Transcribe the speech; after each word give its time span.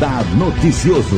Radar 0.00 0.24
Noticioso. 0.34 1.16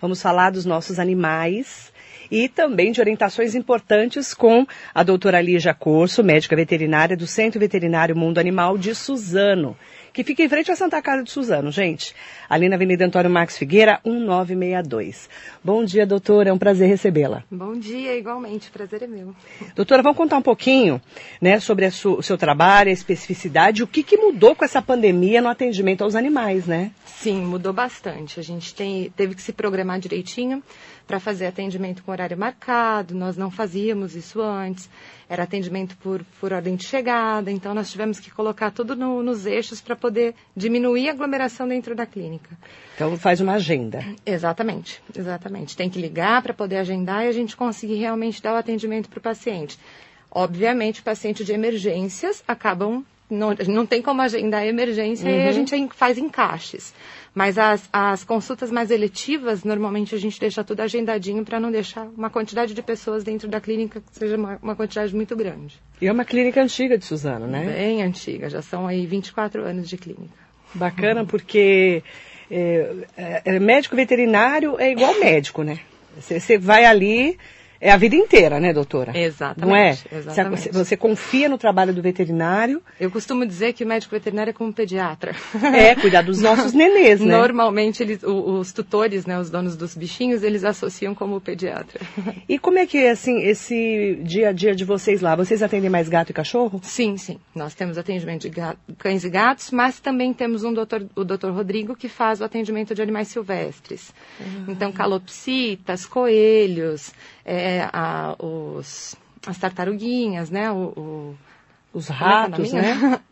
Vamos 0.00 0.20
falar 0.20 0.50
dos 0.50 0.64
nossos 0.64 0.98
animais 0.98 1.92
e 2.28 2.48
também 2.48 2.90
de 2.90 3.00
orientações 3.00 3.54
importantes 3.54 4.34
com 4.34 4.66
a 4.92 5.04
doutora 5.04 5.40
Lígia 5.40 5.72
Corso, 5.72 6.24
médica 6.24 6.56
veterinária 6.56 7.16
do 7.16 7.28
Centro 7.28 7.60
Veterinário 7.60 8.16
Mundo 8.16 8.38
Animal 8.38 8.76
de 8.76 8.92
Suzano, 8.92 9.76
que 10.16 10.24
fica 10.24 10.42
em 10.42 10.48
frente 10.48 10.72
à 10.72 10.76
Santa 10.76 11.02
Casa 11.02 11.22
de 11.22 11.30
Suzano, 11.30 11.70
gente. 11.70 12.14
Ali 12.48 12.70
na 12.70 12.76
Avenida 12.76 13.04
Antônio 13.04 13.30
Marcos 13.30 13.58
Figueira, 13.58 14.00
1962. 14.02 15.28
Bom 15.62 15.84
dia, 15.84 16.06
doutora, 16.06 16.48
é 16.48 16.52
um 16.54 16.56
prazer 16.56 16.88
recebê-la. 16.88 17.44
Bom 17.50 17.78
dia, 17.78 18.16
igualmente, 18.16 18.70
prazer 18.70 19.02
é 19.02 19.06
meu. 19.06 19.36
Doutora, 19.74 20.02
vamos 20.02 20.16
contar 20.16 20.38
um 20.38 20.42
pouquinho 20.42 21.02
né, 21.38 21.60
sobre 21.60 21.84
o 21.86 22.22
seu 22.22 22.38
trabalho, 22.38 22.88
a 22.88 22.92
especificidade, 22.94 23.82
o 23.82 23.86
que, 23.86 24.02
que 24.02 24.16
mudou 24.16 24.56
com 24.56 24.64
essa 24.64 24.80
pandemia 24.80 25.42
no 25.42 25.50
atendimento 25.50 26.02
aos 26.02 26.14
animais, 26.14 26.66
né? 26.66 26.92
Sim, 27.04 27.44
mudou 27.44 27.74
bastante. 27.74 28.40
A 28.40 28.42
gente 28.42 28.74
tem, 28.74 29.12
teve 29.14 29.34
que 29.34 29.42
se 29.42 29.52
programar 29.52 30.00
direitinho 30.00 30.62
para 31.06 31.20
fazer 31.20 31.46
atendimento 31.46 32.02
com 32.02 32.10
horário 32.10 32.36
marcado, 32.36 33.14
nós 33.14 33.36
não 33.36 33.50
fazíamos 33.50 34.16
isso 34.16 34.40
antes, 34.40 34.90
era 35.28 35.44
atendimento 35.44 35.96
por, 35.98 36.24
por 36.40 36.52
ordem 36.52 36.74
de 36.74 36.84
chegada, 36.84 37.50
então 37.50 37.72
nós 37.74 37.90
tivemos 37.90 38.18
que 38.18 38.30
colocar 38.30 38.70
tudo 38.70 38.96
no, 38.96 39.22
nos 39.22 39.46
eixos 39.46 39.80
para 39.80 39.94
poder 39.94 40.34
diminuir 40.56 41.08
a 41.08 41.12
aglomeração 41.12 41.68
dentro 41.68 41.94
da 41.94 42.06
clínica. 42.06 42.50
Então 42.94 43.16
faz 43.16 43.40
uma 43.40 43.54
agenda. 43.54 44.04
Exatamente, 44.24 45.00
exatamente. 45.16 45.76
Tem 45.76 45.88
que 45.88 46.00
ligar 46.00 46.42
para 46.42 46.52
poder 46.52 46.78
agendar 46.78 47.24
e 47.24 47.28
a 47.28 47.32
gente 47.32 47.56
conseguir 47.56 47.96
realmente 47.96 48.42
dar 48.42 48.54
o 48.54 48.56
atendimento 48.56 49.08
para 49.08 49.18
o 49.18 49.22
paciente. 49.22 49.78
Obviamente, 50.30 51.00
o 51.00 51.04
paciente 51.04 51.44
de 51.44 51.52
emergências 51.52 52.42
acabam 52.46 53.04
não, 53.28 53.54
não 53.68 53.86
tem 53.86 54.00
como 54.00 54.22
agendar 54.22 54.62
a 54.62 54.66
emergência 54.66 55.28
uhum. 55.28 55.36
e 55.36 55.48
a 55.48 55.52
gente 55.52 55.88
faz 55.94 56.16
encaixes. 56.16 56.94
Mas 57.36 57.58
as, 57.58 57.86
as 57.92 58.24
consultas 58.24 58.70
mais 58.70 58.90
eletivas, 58.90 59.62
normalmente 59.62 60.14
a 60.14 60.18
gente 60.18 60.40
deixa 60.40 60.64
tudo 60.64 60.80
agendadinho 60.80 61.44
para 61.44 61.60
não 61.60 61.70
deixar 61.70 62.06
uma 62.16 62.30
quantidade 62.30 62.72
de 62.72 62.80
pessoas 62.80 63.22
dentro 63.22 63.46
da 63.46 63.60
clínica 63.60 64.00
que 64.00 64.18
seja 64.18 64.38
uma, 64.38 64.58
uma, 64.62 64.74
quantidade 64.74 65.14
muito 65.14 65.36
grande. 65.36 65.78
E 66.00 66.06
é 66.06 66.12
uma 66.12 66.24
clínica 66.24 66.62
antiga 66.62 66.96
de 66.96 67.04
Suzano, 67.04 67.46
né? 67.46 67.66
Bem 67.66 68.02
antiga, 68.02 68.48
já 68.48 68.62
são 68.62 68.86
aí 68.86 69.04
24 69.04 69.62
anos 69.62 69.86
de 69.86 69.98
clínica. 69.98 70.32
Bacana, 70.72 71.20
uhum. 71.20 71.26
porque 71.26 72.02
é, 72.50 73.42
é, 73.44 73.60
médico 73.60 73.94
veterinário 73.94 74.80
é 74.80 74.90
igual 74.90 75.20
médico, 75.20 75.62
né? 75.62 75.80
Você 76.18 76.56
vai 76.56 76.86
ali, 76.86 77.36
é 77.80 77.90
a 77.90 77.96
vida 77.96 78.16
inteira, 78.16 78.58
né, 78.58 78.72
doutora? 78.72 79.16
Exatamente. 79.16 79.68
Não 79.68 79.76
é? 79.76 79.98
Exatamente. 80.12 80.70
Você 80.70 80.96
confia 80.96 81.48
no 81.48 81.58
trabalho 81.58 81.92
do 81.92 82.02
veterinário. 82.02 82.82
Eu 82.98 83.10
costumo 83.10 83.46
dizer 83.46 83.72
que 83.72 83.84
o 83.84 83.86
médico 83.86 84.14
veterinário 84.14 84.50
é 84.50 84.52
como 84.52 84.72
pediatra. 84.72 85.34
É, 85.74 85.94
cuidar 85.94 86.22
dos 86.22 86.40
nossos 86.40 86.72
nenês, 86.74 87.20
né? 87.20 87.36
Normalmente, 87.36 88.02
eles, 88.02 88.20
os 88.22 88.72
tutores, 88.72 89.26
né, 89.26 89.38
os 89.38 89.50
donos 89.50 89.76
dos 89.76 89.94
bichinhos, 89.94 90.42
eles 90.42 90.64
associam 90.64 91.14
como 91.14 91.40
pediatra. 91.40 92.00
E 92.48 92.58
como 92.58 92.78
é 92.78 92.86
que 92.86 92.98
é, 92.98 93.10
assim, 93.10 93.42
esse 93.42 94.18
dia 94.22 94.50
a 94.50 94.52
dia 94.52 94.74
de 94.74 94.84
vocês 94.84 95.20
lá? 95.20 95.36
Vocês 95.36 95.62
atendem 95.62 95.90
mais 95.90 96.08
gato 96.08 96.30
e 96.30 96.32
cachorro? 96.32 96.80
Sim, 96.82 97.16
sim. 97.16 97.38
Nós 97.54 97.74
temos 97.74 97.98
atendimento 97.98 98.42
de 98.42 98.50
gato, 98.50 98.78
cães 98.98 99.24
e 99.24 99.30
gatos, 99.30 99.70
mas 99.70 100.00
também 100.00 100.32
temos 100.32 100.64
um 100.64 100.72
doutor, 100.72 101.06
o 101.14 101.24
doutor 101.24 101.52
Rodrigo, 101.52 101.96
que 101.96 102.08
faz 102.08 102.40
o 102.40 102.44
atendimento 102.44 102.94
de 102.94 103.02
animais 103.02 103.28
silvestres. 103.28 104.12
Uhum. 104.40 104.64
Então, 104.68 104.92
calopsitas, 104.92 106.06
coelhos, 106.06 107.12
é, 107.44 107.65
a, 107.92 108.36
os, 108.38 109.16
as 109.46 109.58
tartaruguinhas, 109.58 110.50
né? 110.50 110.70
O, 110.70 110.92
o 110.96 111.36
os 111.96 112.10
é 112.10 112.12
é 112.12 112.16
ratos, 112.16 112.74
é 112.74 112.82
né? 112.82 113.20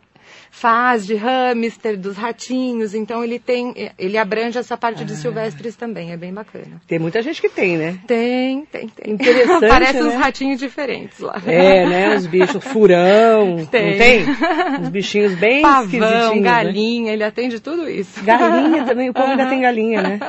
Faz 0.51 1.05
de 1.05 1.17
hamster, 1.17 1.99
dos 1.99 2.17
ratinhos, 2.17 2.95
então 2.95 3.25
ele 3.25 3.41
tem, 3.41 3.75
ele 3.99 4.17
abrange 4.17 4.57
essa 4.57 4.77
parte 4.77 5.03
ah. 5.03 5.05
de 5.05 5.17
silvestres 5.17 5.75
também, 5.75 6.13
é 6.13 6.17
bem 6.17 6.33
bacana. 6.33 6.81
Tem 6.87 6.99
muita 6.99 7.21
gente 7.23 7.43
que 7.43 7.49
tem, 7.49 7.77
né? 7.77 7.99
Tem, 8.07 8.65
tem, 8.67 8.89
tem. 8.89 9.15
Interessante, 9.15 9.65
Aparecem 9.67 10.03
né? 10.03 10.09
uns 10.09 10.15
ratinhos 10.15 10.61
diferentes 10.61 11.19
lá. 11.19 11.43
É, 11.45 11.87
né? 11.87 12.15
Os 12.15 12.27
bichos 12.27 12.63
furão, 12.65 13.67
tem. 13.67 13.91
não 13.91 13.99
tem? 13.99 14.81
Os 14.81 14.89
bichinhos 14.95 15.35
bem 15.35 15.61
Pavão, 15.61 16.37
né? 16.37 16.41
galinha, 16.41 17.07
né? 17.07 17.13
ele 17.15 17.25
atende 17.25 17.59
tudo 17.59 17.91
isso. 17.91 18.23
Galinha 18.25 18.85
também, 18.85 19.11
o 19.11 19.13
povo 19.13 19.33
ainda 19.33 19.49
tem 19.49 19.61
galinha, 19.61 20.03
né? 20.03 20.21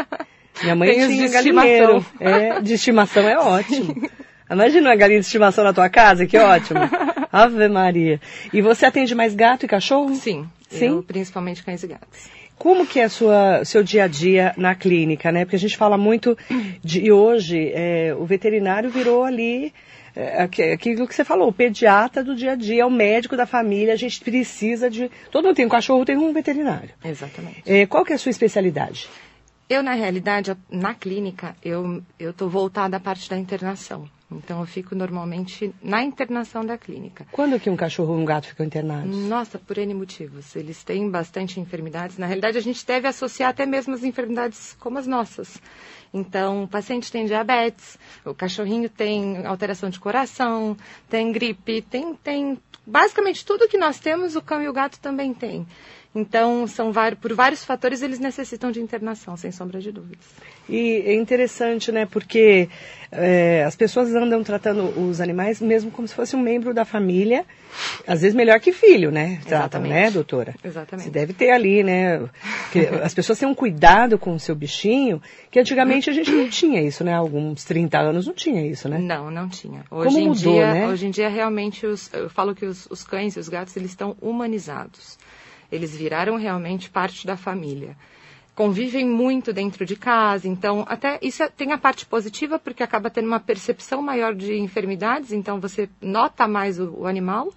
Minha 0.63 0.75
mãe 0.75 0.89
Tem 0.89 1.07
tinha 1.07 1.27
de 1.27 1.33
galinheiro. 1.33 1.97
estimação. 1.97 2.05
É, 2.19 2.61
de 2.61 2.73
estimação 2.73 3.27
é 3.27 3.37
ótimo. 3.37 4.09
Imagina 4.49 4.89
uma 4.89 4.95
galinha 4.95 5.19
de 5.19 5.25
estimação 5.25 5.63
na 5.63 5.73
tua 5.73 5.89
casa, 5.89 6.25
que 6.25 6.37
ótimo. 6.37 6.79
Ave 7.31 7.67
Maria. 7.67 8.21
E 8.53 8.61
você 8.61 8.85
atende 8.85 9.15
mais 9.15 9.33
gato 9.35 9.65
e 9.65 9.67
cachorro? 9.67 10.13
Sim. 10.15 10.47
Sim? 10.69 10.87
Eu, 10.87 11.03
principalmente 11.03 11.63
cães 11.63 11.83
e 11.83 11.87
gatos. 11.87 12.29
Como 12.57 12.85
que 12.85 12.99
é 12.99 13.07
o 13.07 13.65
seu 13.65 13.83
dia 13.83 14.05
a 14.05 14.07
dia 14.07 14.53
na 14.55 14.73
clínica, 14.73 15.31
né? 15.31 15.43
Porque 15.43 15.57
a 15.57 15.59
gente 15.59 15.75
fala 15.75 15.97
muito 15.97 16.37
de 16.83 17.01
e 17.01 17.11
hoje, 17.11 17.71
é, 17.73 18.15
o 18.17 18.25
veterinário 18.25 18.89
virou 18.89 19.25
ali 19.25 19.73
é, 20.15 20.43
aquilo 20.43 21.05
que 21.05 21.13
você 21.13 21.25
falou, 21.25 21.49
o 21.49 21.53
pediatra 21.53 22.23
do 22.23 22.33
dia 22.33 22.53
a 22.53 22.55
dia, 22.55 22.83
é 22.83 22.85
o 22.85 22.89
médico 22.89 23.35
da 23.35 23.45
família, 23.45 23.93
a 23.93 23.97
gente 23.97 24.21
precisa 24.21 24.89
de... 24.89 25.11
Todo 25.29 25.45
mundo 25.45 25.55
tem 25.55 25.65
um 25.65 25.69
cachorro, 25.69 26.05
tem 26.05 26.15
um 26.15 26.31
veterinário. 26.31 26.91
Exatamente. 27.03 27.61
É, 27.65 27.85
qual 27.85 28.05
que 28.05 28.13
é 28.13 28.15
a 28.15 28.19
sua 28.19 28.29
especialidade? 28.29 29.09
Eu, 29.67 29.81
na 29.81 29.93
realidade, 29.93 30.55
na 30.69 30.93
clínica, 30.93 31.55
eu 31.63 32.03
estou 32.19 32.49
voltada 32.49 32.97
à 32.97 32.99
parte 32.99 33.29
da 33.29 33.37
internação. 33.37 34.07
Então, 34.31 34.59
eu 34.59 34.65
fico 34.65 34.95
normalmente 34.95 35.73
na 35.81 36.03
internação 36.03 36.65
da 36.65 36.77
clínica. 36.77 37.25
Quando 37.31 37.59
que 37.59 37.69
um 37.69 37.75
cachorro 37.75 38.13
ou 38.13 38.19
um 38.19 38.25
gato 38.25 38.47
ficam 38.47 38.65
internados? 38.65 39.15
Nossa, 39.15 39.57
por 39.59 39.77
N 39.77 39.93
motivos. 39.93 40.55
Eles 40.55 40.83
têm 40.83 41.09
bastante 41.09 41.59
enfermidades. 41.59 42.17
Na 42.17 42.25
realidade, 42.25 42.57
a 42.57 42.61
gente 42.61 42.85
deve 42.85 43.07
associar 43.07 43.51
até 43.51 43.65
mesmo 43.65 43.93
as 43.93 44.03
enfermidades 44.03 44.75
como 44.79 44.97
as 44.97 45.05
nossas. 45.07 45.61
Então, 46.13 46.63
o 46.63 46.67
paciente 46.67 47.11
tem 47.11 47.25
diabetes, 47.25 47.97
o 48.23 48.33
cachorrinho 48.33 48.89
tem 48.89 49.45
alteração 49.45 49.89
de 49.89 49.99
coração, 49.99 50.77
tem 51.09 51.31
gripe, 51.31 51.81
tem, 51.81 52.15
tem 52.15 52.57
basicamente 52.85 53.45
tudo 53.45 53.67
que 53.67 53.77
nós 53.77 53.99
temos, 53.99 54.35
o 54.35 54.41
cão 54.41 54.61
e 54.61 54.69
o 54.69 54.73
gato 54.73 54.99
também 54.99 55.33
têm. 55.33 55.67
Então, 56.15 56.65
são 56.65 56.93
vários, 56.93 57.19
por 57.19 57.33
vários 57.33 57.65
fatores, 57.65 58.01
eles 58.01 58.19
necessitam 58.19 58.71
de 58.71 58.79
internação, 58.79 59.35
sem 59.35 59.51
sombra 59.51 59.81
de 59.81 59.91
dúvidas. 59.91 60.25
E 60.69 61.03
é 61.05 61.13
interessante, 61.13 61.91
né? 61.91 62.05
Porque 62.05 62.69
é, 63.11 63.65
as 63.65 63.75
pessoas 63.75 64.15
andam 64.15 64.41
tratando 64.41 64.97
os 64.97 65.19
animais 65.19 65.59
mesmo 65.59 65.91
como 65.91 66.07
se 66.07 66.15
fosse 66.15 66.33
um 66.33 66.39
membro 66.39 66.73
da 66.73 66.85
família, 66.85 67.45
às 68.07 68.21
vezes 68.21 68.33
melhor 68.33 68.61
que 68.61 68.71
filho, 68.71 69.11
né? 69.11 69.41
Tratam, 69.45 69.81
Exatamente. 69.81 69.93
né, 69.93 70.09
doutora? 70.11 70.55
Exatamente. 70.63 71.05
Você 71.05 71.11
deve 71.11 71.33
ter 71.33 71.51
ali, 71.51 71.83
né? 71.83 72.21
as 73.03 73.13
pessoas 73.13 73.37
têm 73.37 73.47
um 73.47 73.53
cuidado 73.53 74.17
com 74.17 74.33
o 74.33 74.39
seu 74.39 74.55
bichinho, 74.55 75.21
que 75.51 75.59
antigamente 75.59 76.09
a 76.09 76.13
gente 76.13 76.31
não 76.31 76.47
tinha 76.49 76.81
isso, 76.81 77.03
né? 77.03 77.13
Alguns 77.13 77.65
30 77.65 77.99
anos 77.99 78.25
não 78.25 78.33
tinha 78.33 78.65
isso, 78.65 78.87
né? 78.87 78.97
Não, 78.99 79.29
não 79.29 79.49
tinha. 79.49 79.83
Hoje 79.91 80.07
Como 80.07 80.19
em 80.19 80.27
mudou, 80.29 80.53
dia, 80.53 80.73
né? 80.73 80.87
hoje 80.87 81.07
em 81.07 81.11
dia 81.11 81.27
realmente 81.27 81.85
os, 81.85 82.09
eu 82.13 82.29
falo 82.29 82.55
que 82.55 82.65
os, 82.65 82.87
os 82.89 83.03
cães 83.03 83.35
e 83.35 83.39
os 83.39 83.49
gatos 83.49 83.75
eles 83.75 83.91
estão 83.91 84.15
humanizados. 84.21 85.17
Eles 85.71 85.95
viraram 85.95 86.35
realmente 86.37 86.89
parte 86.89 87.25
da 87.25 87.35
família. 87.37 87.95
Convivem 88.55 89.05
muito 89.05 89.51
dentro 89.51 89.85
de 89.85 89.95
casa, 89.97 90.47
então 90.47 90.85
até 90.87 91.19
isso 91.21 91.43
é- 91.43 91.49
tem 91.49 91.73
a 91.73 91.77
parte 91.77 92.05
positiva 92.05 92.57
porque 92.57 92.81
acaba 92.83 93.09
tendo 93.09 93.27
uma 93.27 93.39
percepção 93.39 94.01
maior 94.01 94.33
de 94.33 94.57
enfermidades, 94.57 95.33
então 95.33 95.59
você 95.59 95.89
nota 96.01 96.47
mais 96.47 96.79
o, 96.79 97.01
o 97.01 97.05
animal. 97.07 97.51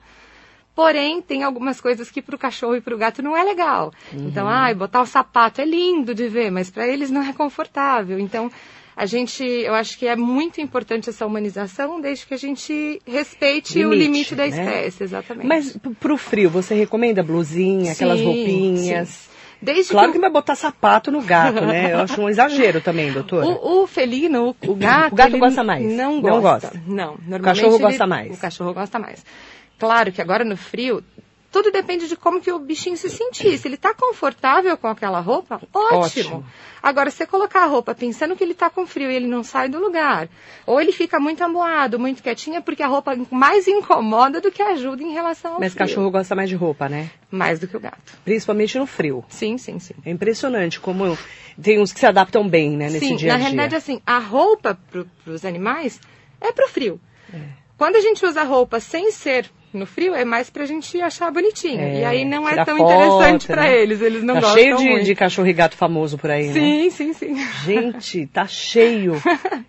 Porém, 0.74 1.20
tem 1.20 1.42
algumas 1.42 1.80
coisas 1.80 2.08
que 2.08 2.22
para 2.22 2.36
o 2.36 2.38
cachorro 2.38 2.76
e 2.76 2.80
para 2.80 2.94
o 2.94 2.98
gato 2.98 3.20
não 3.20 3.36
é 3.36 3.42
legal. 3.42 3.92
Então, 4.12 4.46
ah, 4.48 4.72
botar 4.74 5.00
o 5.02 5.06
sapato 5.06 5.60
é 5.60 5.64
lindo 5.64 6.14
de 6.14 6.28
ver, 6.28 6.52
mas 6.52 6.70
para 6.70 6.86
eles 6.86 7.10
não 7.10 7.20
é 7.22 7.32
confortável. 7.32 8.16
Então, 8.18 8.48
a 8.98 9.06
gente, 9.06 9.44
eu 9.44 9.74
acho 9.74 9.96
que 9.96 10.06
é 10.08 10.16
muito 10.16 10.60
importante 10.60 11.08
essa 11.08 11.24
humanização, 11.24 12.00
desde 12.00 12.26
que 12.26 12.34
a 12.34 12.38
gente 12.38 13.00
respeite 13.06 13.78
o 13.84 13.90
Limite, 13.92 14.02
limite 14.10 14.34
da 14.34 14.42
né? 14.46 14.48
espécie, 14.48 15.04
exatamente. 15.04 15.46
Mas 15.46 15.76
p- 15.76 15.90
pro 16.00 16.16
frio, 16.16 16.50
você 16.50 16.74
recomenda 16.74 17.22
blusinha, 17.22 17.92
aquelas 17.92 18.18
Sim, 18.18 18.24
roupinhas? 18.24 19.08
sim. 19.08 19.28
Desde 19.62 19.90
Claro 19.90 20.08
que 20.08 20.14
que 20.14 20.20
vai 20.20 20.30
botar 20.30 20.54
sapato 20.54 21.10
no 21.10 21.20
gato, 21.22 21.60
né? 21.64 21.92
Eu 21.92 21.98
acho 22.00 22.20
um 22.20 22.28
exagero 22.30 22.80
também, 22.80 23.12
doutora. 23.12 23.46
o, 23.46 23.82
o 23.82 23.86
felino, 23.86 24.54
o, 24.62 24.70
o 24.70 24.74
gato, 24.74 25.12
O 25.12 25.16
gato 25.16 25.38
gosta 25.38 25.62
mais? 25.64 25.84
Não 25.84 26.14
Não 26.20 26.40
gosta. 26.40 26.68
gosta. 26.68 26.82
Não, 26.86 27.16
normalmente 27.26 27.42
cachorro 27.44 27.74
ele- 27.74 27.82
gosta 27.84 28.06
mais. 28.06 28.36
O 28.36 28.40
cachorro 28.40 28.74
gosta 28.74 28.98
mais. 28.98 29.24
Claro 29.78 30.10
que 30.12 30.20
agora 30.22 30.44
no 30.44 30.56
frio, 30.56 31.02
tudo 31.50 31.70
depende 31.70 32.06
de 32.08 32.16
como 32.16 32.40
que 32.40 32.52
o 32.52 32.58
bichinho 32.58 32.96
se 32.96 33.08
sentir. 33.08 33.56
Se 33.58 33.66
ele 33.68 33.76
está 33.76 33.94
confortável 33.94 34.76
com 34.76 34.86
aquela 34.88 35.18
roupa, 35.20 35.60
ótimo. 35.72 35.98
Ótimo. 35.98 36.46
Agora, 36.82 37.10
se 37.10 37.16
você 37.18 37.26
colocar 37.26 37.62
a 37.62 37.66
roupa 37.66 37.94
pensando 37.94 38.36
que 38.36 38.44
ele 38.44 38.52
está 38.52 38.70
com 38.70 38.86
frio 38.86 39.10
e 39.10 39.14
ele 39.14 39.26
não 39.26 39.42
sai 39.42 39.68
do 39.68 39.78
lugar, 39.80 40.28
ou 40.66 40.80
ele 40.80 40.92
fica 40.92 41.18
muito 41.18 41.42
amuado, 41.42 41.98
muito 41.98 42.22
quietinho, 42.22 42.56
é 42.56 42.60
porque 42.60 42.82
a 42.82 42.86
roupa 42.86 43.16
mais 43.30 43.66
incomoda 43.66 44.40
do 44.40 44.52
que 44.52 44.62
ajuda 44.62 45.02
em 45.02 45.12
relação 45.12 45.54
ao 45.54 45.60
Mas 45.60 45.72
frio. 45.72 45.86
cachorro 45.86 46.10
gosta 46.10 46.34
mais 46.34 46.48
de 46.48 46.54
roupa, 46.54 46.88
né? 46.88 47.10
Mais 47.30 47.58
do 47.58 47.66
que 47.66 47.76
o 47.76 47.80
gato. 47.80 48.12
Principalmente 48.24 48.78
no 48.78 48.86
frio. 48.86 49.24
Sim, 49.28 49.58
sim, 49.58 49.78
sim. 49.78 49.94
É 50.04 50.10
impressionante 50.10 50.78
como 50.78 51.18
tem 51.60 51.80
uns 51.80 51.92
que 51.92 51.98
se 51.98 52.06
adaptam 52.06 52.48
bem, 52.48 52.76
né, 52.76 52.90
nesse 52.90 53.08
Sim, 53.08 53.16
dia 53.16 53.32
a 53.32 53.32
na 53.32 53.38
dia. 53.38 53.48
realidade, 53.48 53.74
assim, 53.74 54.00
a 54.06 54.18
roupa 54.18 54.78
para 54.90 55.32
os 55.32 55.44
animais 55.44 56.00
é 56.40 56.52
para 56.52 56.66
o 56.66 56.68
frio. 56.68 57.00
É. 57.34 57.40
Quando 57.76 57.96
a 57.96 58.00
gente 58.00 58.24
usa 58.24 58.42
roupa 58.44 58.80
sem 58.80 59.10
ser 59.10 59.50
No 59.72 59.84
frio 59.84 60.14
é 60.14 60.24
mais 60.24 60.48
pra 60.48 60.64
gente 60.64 61.00
achar 61.00 61.30
bonitinho. 61.30 61.80
É, 61.80 62.00
e 62.00 62.04
aí 62.04 62.24
não 62.24 62.48
é 62.48 62.64
tão 62.64 62.78
foto, 62.78 62.90
interessante 62.90 63.46
pra 63.46 63.62
né? 63.62 63.82
eles, 63.82 64.00
eles 64.00 64.22
não 64.22 64.34
tá 64.34 64.40
gostam 64.40 64.58
cheio 64.62 64.76
de, 64.76 64.84
muito. 64.84 65.04
de 65.04 65.14
cachorro 65.14 65.48
e 65.48 65.52
gato 65.52 65.76
famoso 65.76 66.16
por 66.16 66.30
aí, 66.30 66.46
né? 66.46 66.52
Sim, 66.52 66.90
sim, 66.90 67.12
sim. 67.12 67.36
Gente, 67.64 68.26
tá 68.26 68.46
cheio. 68.48 69.20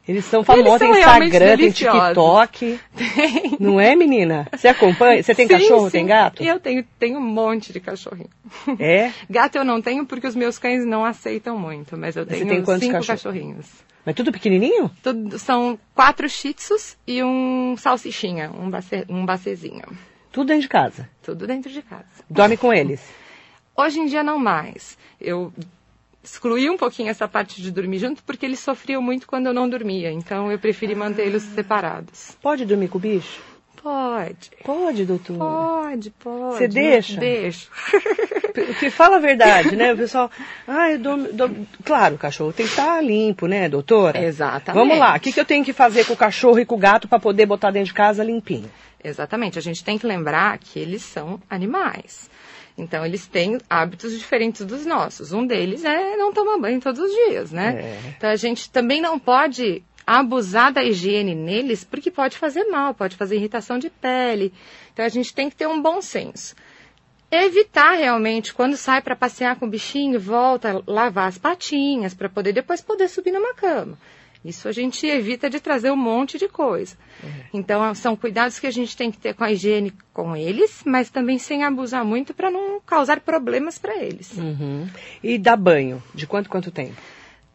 Eles 0.08 0.26
são 0.26 0.40
Eles 0.40 0.48
famosos, 0.48 0.80
são 0.80 0.92
tem 0.92 1.00
Instagram, 1.00 1.58
tem. 1.58 1.72
TikTok. 1.72 2.80
Tem. 2.96 3.58
Não 3.60 3.80
é, 3.80 3.96
menina? 3.96 4.48
Você 4.56 4.68
acompanha? 4.68 5.22
Você 5.22 5.36
tem 5.36 5.48
Sim, 5.48 5.54
cachorro, 5.54 5.86
sim. 5.86 5.92
tem 5.92 6.06
gato? 6.06 6.42
E 6.44 6.48
eu 6.48 6.60
tenho, 6.60 6.84
tenho 6.98 7.20
um 7.20 7.22
monte 7.22 7.74
de 7.74 7.80
cachorrinho. 7.80 8.30
É? 8.80 9.12
Gato 9.30 9.58
eu 9.58 9.66
não 9.66 9.82
tenho 9.82 10.06
porque 10.06 10.28
os 10.28 10.36
meus 10.36 10.58
cães 10.58 10.86
não 10.86 11.04
aceitam 11.06 11.58
muito, 11.58 11.98
mas 11.98 12.16
eu 12.16 12.24
Você 12.26 12.46
tenho 12.46 12.66
cinco 12.66 12.66
cachorros? 12.66 13.08
cachorrinhos. 13.08 13.66
Mas 14.06 14.16
tudo 14.16 14.32
pequenininho? 14.32 14.90
Tudo, 15.04 15.38
são 15.38 15.78
quatro 15.94 16.30
shih 16.30 16.54
tzus 16.54 16.98
e 17.06 17.24
um 17.24 17.76
salsichinha, 17.78 18.52
um, 18.52 18.70
bace, 18.70 19.06
um 19.10 19.26
bacezinho. 19.26 19.86
Tudo 20.32 20.48
dentro 20.48 20.64
de 20.64 20.70
casa. 20.70 21.10
Tudo 21.22 21.48
dentro 21.48 21.72
de 21.72 21.82
casa. 21.82 22.06
Dorme 22.30 22.56
com 22.56 22.74
eles. 22.74 23.02
Hoje 23.76 24.00
em 24.00 24.06
dia 24.06 24.24
não 24.24 24.38
mais. 24.38 24.98
Eu 25.20 25.54
excluí 26.24 26.70
um 26.70 26.78
pouquinho 26.78 27.10
essa 27.10 27.28
parte 27.28 27.62
de 27.62 27.72
dormir 27.72 28.00
junto 28.00 28.24
porque 28.24 28.46
eles 28.46 28.60
sofriam 28.60 29.02
muito 29.02 29.28
quando 29.28 29.48
eu 29.48 29.54
não 29.54 29.68
dormia. 29.68 30.12
Então 30.12 30.52
eu 30.52 30.60
preferi 30.60 30.96
mantê-los 30.96 31.44
separados. 31.44 32.38
Pode 32.42 32.66
dormir 32.66 32.90
com 32.90 32.98
o 32.98 33.02
bicho? 33.02 33.42
Pode. 33.82 34.52
Pode, 34.64 35.06
doutor. 35.06 35.38
Pode, 35.38 36.12
pode. 36.12 36.58
Você 36.58 36.68
deixa? 36.68 37.20
Deixo. 37.20 37.72
Porque 38.66 38.90
fala 38.90 39.18
a 39.18 39.20
verdade, 39.20 39.76
né? 39.76 39.94
O 39.94 39.98
pessoal, 39.98 40.30
ah, 40.68 40.92
eu 40.92 41.00
dou, 41.00 41.18
dou- 41.34 41.52
Claro, 41.84 42.16
o 42.16 42.18
cachorro 42.18 42.52
tem 42.54 42.66
que 42.66 42.72
estar 42.72 43.02
limpo, 43.04 43.48
né, 43.48 43.68
doutora? 43.70 44.20
Exatamente. 44.24 44.80
Vamos 44.80 44.98
lá, 45.00 45.16
o 45.16 45.20
que, 45.20 45.32
que 45.32 45.40
eu 45.40 45.46
tenho 45.46 45.64
que 45.66 45.74
fazer 45.74 46.06
com 46.06 46.14
o 46.14 46.18
cachorro 46.18 46.60
e 46.60 46.66
com 46.66 46.76
o 46.76 46.80
gato 46.80 47.08
para 47.08 47.20
poder 47.20 47.46
botar 47.46 47.72
dentro 47.72 47.88
de 47.88 47.94
casa 47.94 48.24
limpinho? 48.24 48.70
Exatamente. 49.04 49.58
A 49.58 49.62
gente 49.62 49.84
tem 49.84 49.98
que 49.98 50.06
lembrar 50.06 50.58
que 50.58 50.80
eles 50.80 51.02
são 51.02 51.40
animais. 51.50 52.30
Então, 52.78 53.06
eles 53.06 53.28
têm 53.28 53.58
hábitos 53.70 54.18
diferentes 54.18 54.66
dos 54.66 54.86
nossos. 54.86 55.34
Um 55.34 55.46
deles 55.46 55.84
é 55.84 56.16
não 56.16 56.32
tomar 56.32 56.58
banho 56.58 56.80
todos 56.80 57.00
os 57.02 57.12
dias, 57.12 57.52
né? 57.52 57.76
É. 57.78 58.00
Então, 58.18 58.30
a 58.30 58.36
gente 58.38 58.70
também 58.70 59.02
não 59.02 59.20
pode 59.20 59.84
abusar 60.08 60.72
da 60.74 60.84
higiene 60.84 61.36
neles, 61.36 61.84
porque 61.84 62.10
pode 62.10 62.38
fazer 62.38 62.64
mal, 62.66 62.94
pode 62.94 63.16
fazer 63.16 63.36
irritação 63.36 63.78
de 63.78 63.90
pele. 63.90 64.54
Então, 64.94 65.06
a 65.06 65.10
gente 65.10 65.34
tem 65.34 65.50
que 65.50 65.56
ter 65.56 65.68
um 65.68 65.82
bom 65.82 66.02
senso. 66.02 66.56
Evitar 67.32 67.94
realmente, 67.94 68.54
quando 68.54 68.76
sai 68.76 69.02
para 69.02 69.16
passear 69.16 69.56
com 69.58 69.66
o 69.66 69.70
bichinho, 69.70 70.20
volta 70.20 70.72
a 70.72 70.92
lavar 70.92 71.28
as 71.28 71.38
patinhas 71.38 72.14
para 72.14 72.28
poder 72.28 72.54
depois 72.54 72.82
poder 72.82 73.08
subir 73.08 73.32
numa 73.32 73.54
cama. 73.54 73.98
Isso 74.44 74.68
a 74.68 74.72
gente 74.72 75.06
evita 75.06 75.50
de 75.50 75.60
trazer 75.60 75.92
um 75.92 75.98
monte 75.98 76.38
de 76.38 76.48
coisa. 76.48 76.96
Então, 77.54 77.94
são 77.94 78.16
cuidados 78.16 78.58
que 78.58 78.68
a 78.68 78.72
gente 78.72 78.96
tem 78.96 79.12
que 79.12 79.18
ter 79.18 79.34
com 79.34 79.44
a 79.44 79.52
higiene 79.52 79.94
com 80.14 80.36
eles, 80.36 80.82
mas 80.86 81.10
também 81.10 81.38
sem 81.38 81.64
abusar 81.64 82.06
muito 82.06 82.34
para 82.34 82.50
não 82.50 82.80
causar 82.80 83.20
problemas 83.20 83.78
para 83.78 83.98
eles. 83.98 84.32
Uhum. 84.38 84.88
E 85.22 85.38
dar 85.38 85.58
banho? 85.58 86.02
De 86.16 86.26
quanto 86.26 86.50
quanto 86.50 86.72
tempo? 86.72 86.96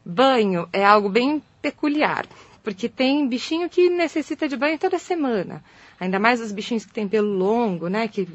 Banho 0.05 0.69
é 0.73 0.85
algo 0.85 1.09
bem 1.09 1.43
peculiar, 1.63 2.27
porque 2.63 2.89
tem 2.89 3.27
bichinho 3.27 3.71
que 3.71 3.89
necessita 3.89 4.47
de 4.47 4.57
banho 4.57 4.79
toda 4.79 4.99
semana. 4.99 5.65
Ainda 5.99 6.19
mais 6.19 6.41
os 6.41 6.53
bichinhos 6.53 6.85
que 6.85 6.93
têm 6.93 7.09
pelo 7.09 7.33
longo, 7.33 7.89
né, 7.89 8.07
que 8.09 8.29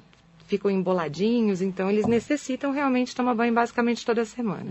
ficam 0.50 0.69
emboladinhos, 0.72 1.62
então 1.62 1.90
eles 1.90 2.06
necessitam 2.07 2.72
realmente 2.72 3.16
tomar 3.16 3.36
banho 3.36 3.54
basicamente 3.54 4.06
toda 4.06 4.25
semana. 4.25 4.66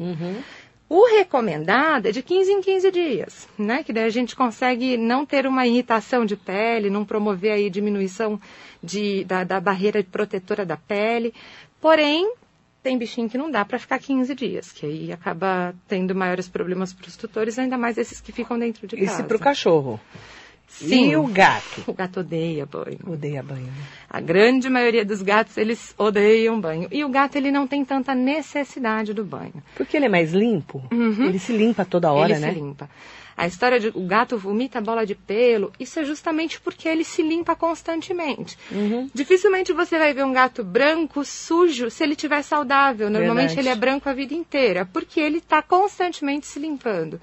O 0.90 1.04
recomendado 1.06 2.06
é 2.06 2.12
de 2.12 2.22
15 2.22 2.50
em 2.50 2.60
15 2.62 2.90
dias, 2.90 3.48
né? 3.58 3.82
Que 3.84 3.92
daí 3.92 4.04
a 4.04 4.10
gente 4.10 4.34
consegue 4.34 4.96
não 4.96 5.24
ter 5.24 5.46
uma 5.46 5.66
irritação 5.66 6.24
de 6.24 6.34
pele, 6.34 6.88
não 6.88 7.04
promover 7.04 7.52
aí 7.52 7.68
diminuição 7.68 8.40
de, 8.82 9.22
da, 9.24 9.44
da 9.44 9.60
barreira 9.60 10.02
protetora 10.02 10.64
da 10.64 10.78
pele. 10.78 11.34
Porém, 11.78 12.32
tem 12.82 12.96
bichinho 12.96 13.28
que 13.28 13.36
não 13.36 13.50
dá 13.50 13.66
para 13.66 13.78
ficar 13.78 13.98
15 13.98 14.34
dias, 14.34 14.72
que 14.72 14.86
aí 14.86 15.12
acaba 15.12 15.74
tendo 15.86 16.14
maiores 16.14 16.48
problemas 16.48 16.94
para 16.94 17.06
os 17.06 17.18
tutores, 17.18 17.58
ainda 17.58 17.76
mais 17.76 17.98
esses 17.98 18.18
que 18.18 18.32
ficam 18.32 18.58
dentro 18.58 18.86
de 18.86 18.96
casa. 18.96 19.12
Isso 19.12 19.24
pro 19.24 19.38
cachorro. 19.38 20.00
Sim. 20.68 21.10
E 21.10 21.16
o 21.16 21.26
gato? 21.26 21.82
O 21.86 21.92
gato 21.92 22.20
odeia 22.20 22.64
banho. 22.64 22.98
Odeia 23.06 23.42
banho. 23.42 23.62
né? 23.66 23.72
A 24.08 24.20
grande 24.20 24.68
maioria 24.70 25.04
dos 25.04 25.22
gatos, 25.22 25.56
eles 25.56 25.94
odeiam 25.98 26.60
banho. 26.60 26.88
E 26.92 27.04
o 27.04 27.08
gato, 27.08 27.36
ele 27.36 27.50
não 27.50 27.66
tem 27.66 27.84
tanta 27.84 28.14
necessidade 28.14 29.12
do 29.12 29.24
banho. 29.24 29.54
Porque 29.74 29.96
ele 29.96 30.06
é 30.06 30.08
mais 30.08 30.32
limpo? 30.32 30.82
Ele 30.92 31.38
se 31.38 31.52
limpa 31.52 31.84
toda 31.84 32.12
hora, 32.12 32.28
Uhum. 32.30 32.36
ele 32.36 32.46
né? 32.46 32.52
se 32.52 32.58
limpa. 32.60 32.88
A 33.36 33.46
história 33.46 33.78
de 33.78 33.88
o 33.94 34.00
gato 34.04 34.36
vomita 34.36 34.80
bola 34.80 35.06
de 35.06 35.14
pelo, 35.14 35.72
isso 35.78 36.00
é 36.00 36.04
justamente 36.04 36.60
porque 36.60 36.88
ele 36.88 37.04
se 37.04 37.22
limpa 37.22 37.54
constantemente. 37.54 38.58
Uhum. 38.70 39.08
Dificilmente 39.14 39.72
você 39.72 39.96
vai 39.96 40.12
ver 40.12 40.24
um 40.24 40.32
gato 40.32 40.64
branco, 40.64 41.24
sujo, 41.24 41.88
se 41.88 42.02
ele 42.02 42.12
estiver 42.14 42.42
saudável. 42.42 43.08
Normalmente 43.08 43.54
Verdade. 43.54 43.60
ele 43.60 43.68
é 43.68 43.76
branco 43.76 44.08
a 44.08 44.12
vida 44.12 44.34
inteira, 44.34 44.88
porque 44.92 45.20
ele 45.20 45.38
está 45.38 45.62
constantemente 45.62 46.46
se 46.48 46.58
limpando. 46.58 47.20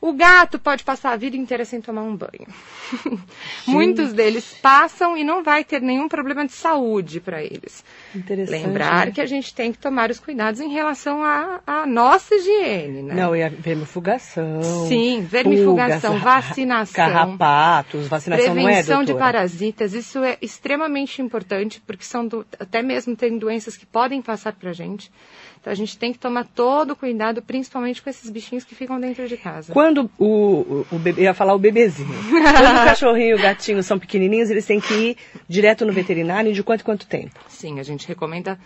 O 0.00 0.12
gato 0.12 0.60
pode 0.60 0.84
passar 0.84 1.10
a 1.12 1.16
vida 1.16 1.36
inteira 1.36 1.64
sem 1.64 1.80
tomar 1.80 2.02
um 2.02 2.14
banho. 2.14 2.46
Muitos 3.66 4.12
deles 4.12 4.56
passam 4.62 5.16
e 5.16 5.24
não 5.24 5.42
vai 5.42 5.64
ter 5.64 5.80
nenhum 5.82 6.08
problema 6.08 6.46
de 6.46 6.52
saúde 6.52 7.18
para 7.20 7.42
eles. 7.42 7.84
Interessante. 8.14 8.64
Lembrar 8.64 9.06
né? 9.06 9.12
que 9.12 9.20
a 9.20 9.26
gente 9.26 9.52
tem 9.52 9.72
que 9.72 9.78
tomar 9.78 10.08
os 10.10 10.20
cuidados 10.20 10.60
em 10.60 10.68
relação 10.68 11.20
à 11.24 11.84
nossa 11.86 12.32
higiene, 12.36 13.02
né? 13.02 13.14
Não, 13.14 13.34
e 13.34 13.42
a 13.42 13.48
vermifugação. 13.48 14.62
Sim, 14.86 15.22
vermifugação, 15.28 16.12
pulgas, 16.14 16.22
vacinação. 16.46 16.94
Carrapatos, 16.94 18.06
vacinação 18.06 18.54
não 18.54 18.62
é, 18.62 18.64
Prevenção 18.74 19.02
de 19.04 19.14
parasitas, 19.14 19.94
isso 19.94 20.22
é 20.22 20.38
extremamente 20.40 21.20
importante, 21.20 21.82
porque 21.84 22.04
são 22.04 22.24
do- 22.26 22.46
até 22.58 22.82
mesmo 22.82 23.16
tem 23.16 23.36
doenças 23.36 23.76
que 23.76 23.84
podem 23.84 24.22
passar 24.22 24.52
para 24.52 24.70
a 24.70 24.72
gente. 24.72 25.10
Então 25.60 25.72
a 25.72 25.76
gente 25.76 25.98
tem 25.98 26.12
que 26.12 26.18
tomar 26.18 26.44
todo 26.46 26.92
o 26.92 26.96
cuidado, 26.96 27.42
principalmente 27.42 28.00
com 28.02 28.08
esses 28.08 28.30
bichinhos 28.30 28.64
que 28.64 28.74
ficam 28.74 28.98
dentro 29.00 29.26
de 29.28 29.36
casa. 29.36 29.72
Quando 29.72 30.10
o, 30.18 30.24
o, 30.26 30.86
o 30.92 30.98
bebê, 30.98 31.22
ia 31.22 31.34
falar 31.34 31.54
o 31.54 31.58
bebezinho. 31.58 32.08
Quando 32.30 32.80
o 32.80 32.84
cachorrinho 32.84 33.30
e 33.30 33.34
o 33.34 33.38
gatinho 33.42 33.82
são 33.82 33.98
pequenininhos, 33.98 34.50
eles 34.50 34.64
têm 34.66 34.80
que 34.80 34.94
ir 34.94 35.16
direto 35.48 35.84
no 35.84 35.92
veterinário 35.92 36.52
de 36.52 36.62
quanto 36.62 36.84
quanto 36.84 37.06
tempo? 37.06 37.38
Sim, 37.48 37.80
a 37.80 37.82
gente 37.82 38.06
recomenda 38.06 38.58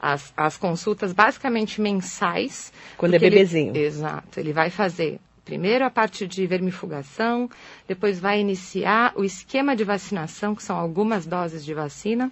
as, 0.00 0.32
as 0.36 0.56
consultas 0.56 1.12
basicamente 1.12 1.80
mensais. 1.80 2.72
Quando 2.96 3.14
é 3.14 3.18
porque 3.18 3.26
ele- 3.26 3.36
bebezinho. 3.36 3.76
exato. 3.76 4.40
Ele 4.40 4.52
vai 4.52 4.70
fazer 4.70 5.18
primeiro 5.44 5.84
a 5.84 5.90
parte 5.90 6.26
de 6.26 6.46
vermifugação, 6.46 7.48
depois 7.86 8.20
vai 8.20 8.38
iniciar 8.40 9.12
o 9.16 9.24
esquema 9.24 9.74
de 9.74 9.82
vacinação, 9.82 10.54
que 10.54 10.62
são 10.62 10.76
algumas 10.76 11.24
doses 11.26 11.64
de 11.64 11.72
vacina. 11.74 12.30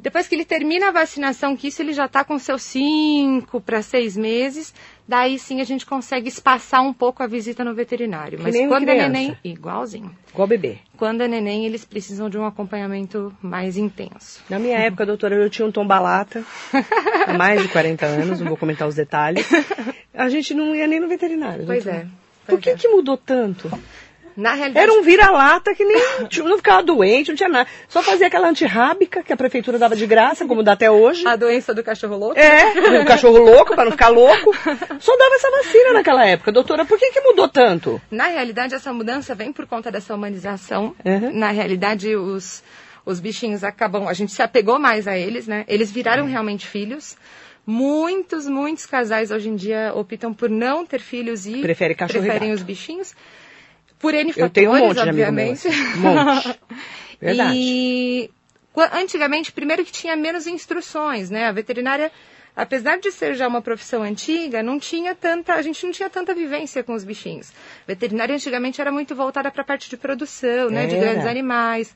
Depois 0.00 0.28
que 0.28 0.34
ele 0.34 0.44
termina 0.44 0.88
a 0.88 0.92
vacinação, 0.92 1.56
que 1.56 1.68
isso 1.68 1.82
ele 1.82 1.92
já 1.92 2.06
está 2.06 2.24
com 2.24 2.38
seus 2.38 2.62
cinco 2.62 3.60
para 3.60 3.82
seis 3.82 4.16
meses, 4.16 4.72
daí 5.06 5.38
sim 5.38 5.60
a 5.60 5.64
gente 5.64 5.84
consegue 5.84 6.28
espaçar 6.28 6.82
um 6.82 6.92
pouco 6.92 7.22
a 7.22 7.26
visita 7.26 7.64
no 7.64 7.74
veterinário. 7.74 8.38
Mas 8.40 8.56
quando 8.56 8.88
é 8.88 8.94
criança. 8.94 9.08
neném, 9.08 9.36
igualzinho. 9.42 10.16
Igual 10.32 10.46
bebê. 10.46 10.78
Quando 10.96 11.22
é 11.22 11.28
neném, 11.28 11.66
eles 11.66 11.84
precisam 11.84 12.30
de 12.30 12.38
um 12.38 12.46
acompanhamento 12.46 13.34
mais 13.42 13.76
intenso. 13.76 14.40
Na 14.48 14.58
minha 14.58 14.78
época, 14.78 15.04
doutora, 15.04 15.34
eu 15.34 15.50
tinha 15.50 15.66
um 15.66 15.72
tombalata 15.72 16.44
há 17.26 17.34
mais 17.34 17.60
de 17.60 17.68
40 17.68 18.06
anos, 18.06 18.40
não 18.40 18.46
vou 18.46 18.56
comentar 18.56 18.86
os 18.86 18.94
detalhes. 18.94 19.48
A 20.14 20.28
gente 20.28 20.54
não 20.54 20.74
ia 20.74 20.86
nem 20.86 21.00
no 21.00 21.08
veterinário. 21.08 21.66
Pois 21.66 21.84
doutora. 21.84 22.04
é. 22.04 22.28
Por 22.46 22.52
pois 22.52 22.60
que, 22.62 22.70
é. 22.70 22.76
que 22.76 22.88
mudou 22.88 23.16
tanto? 23.16 23.70
Na 24.38 24.54
realidade, 24.54 24.84
Era 24.84 24.92
um 24.92 25.02
vira-lata 25.02 25.74
que 25.74 25.84
nem 25.84 26.00
não 26.44 26.56
ficava 26.58 26.80
doente, 26.80 27.30
não 27.30 27.36
tinha 27.36 27.48
nada. 27.48 27.68
Só 27.88 28.04
fazia 28.04 28.28
aquela 28.28 28.48
antirrábica 28.48 29.20
que 29.20 29.32
a 29.32 29.36
prefeitura 29.36 29.80
dava 29.80 29.96
de 29.96 30.06
graça, 30.06 30.46
como 30.46 30.62
dá 30.62 30.74
até 30.74 30.88
hoje. 30.88 31.26
a 31.26 31.34
doença 31.34 31.74
do 31.74 31.82
cachorro 31.82 32.16
louco. 32.16 32.38
É, 32.38 33.00
o 33.00 33.04
cachorro 33.04 33.38
louco, 33.38 33.74
para 33.74 33.86
não 33.86 33.90
ficar 33.90 34.10
louco. 34.10 34.54
Só 35.00 35.16
dava 35.16 35.34
essa 35.34 35.50
vacina 35.50 35.92
naquela 35.92 36.24
época. 36.24 36.52
Doutora, 36.52 36.84
por 36.84 36.96
que, 36.96 37.10
que 37.10 37.20
mudou 37.20 37.48
tanto? 37.48 38.00
Na 38.12 38.28
realidade, 38.28 38.76
essa 38.76 38.92
mudança 38.92 39.34
vem 39.34 39.52
por 39.52 39.66
conta 39.66 39.90
dessa 39.90 40.14
humanização. 40.14 40.94
Uhum. 41.04 41.32
Na 41.36 41.50
realidade, 41.50 42.14
os, 42.14 42.62
os 43.04 43.18
bichinhos 43.18 43.64
acabam. 43.64 44.06
A 44.06 44.12
gente 44.12 44.30
se 44.30 44.40
apegou 44.40 44.78
mais 44.78 45.08
a 45.08 45.18
eles, 45.18 45.48
né? 45.48 45.64
Eles 45.66 45.90
viraram 45.90 46.22
Uhum. 46.26 46.30
realmente 46.30 46.64
filhos. 46.64 47.16
Muitos, 47.66 48.46
muitos 48.46 48.86
casais 48.86 49.32
hoje 49.32 49.48
em 49.48 49.56
dia 49.56 49.92
optam 49.96 50.32
por 50.32 50.48
não 50.48 50.86
ter 50.86 51.00
filhos 51.00 51.44
e 51.44 51.60
Prefere 51.60 51.94
preferem 51.96 52.52
os 52.52 52.62
bichinhos. 52.62 53.14
Por 53.98 54.14
N 54.14 54.28
Eu 54.30 54.34
fatores, 54.34 54.52
tenho 54.52 54.72
um 54.72 54.78
monte 54.78 55.02
de 55.02 55.08
obviamente. 55.08 55.68
assim. 55.68 55.82
Um 55.96 56.00
monte. 56.00 56.60
Verdade. 57.20 57.54
E 57.56 58.30
antigamente, 58.92 59.50
primeiro 59.52 59.84
que 59.84 59.90
tinha 59.92 60.14
menos 60.16 60.46
instruções, 60.46 61.30
né? 61.30 61.46
A 61.46 61.52
veterinária, 61.52 62.12
apesar 62.54 62.98
de 62.98 63.10
ser 63.10 63.34
já 63.34 63.48
uma 63.48 63.60
profissão 63.60 64.02
antiga, 64.02 64.62
não 64.62 64.78
tinha 64.78 65.14
tanta, 65.14 65.54
a 65.54 65.62
gente 65.62 65.84
não 65.84 65.92
tinha 65.92 66.08
tanta 66.08 66.34
vivência 66.34 66.82
com 66.84 66.94
os 66.94 67.02
bichinhos. 67.02 67.52
Veterinária 67.86 68.34
antigamente 68.34 68.80
era 68.80 68.92
muito 68.92 69.14
voltada 69.16 69.50
para 69.50 69.62
a 69.62 69.64
parte 69.64 69.90
de 69.90 69.96
produção, 69.96 70.70
né? 70.70 70.86
De 70.86 70.94
Era. 70.94 71.04
grandes 71.06 71.26
animais. 71.26 71.94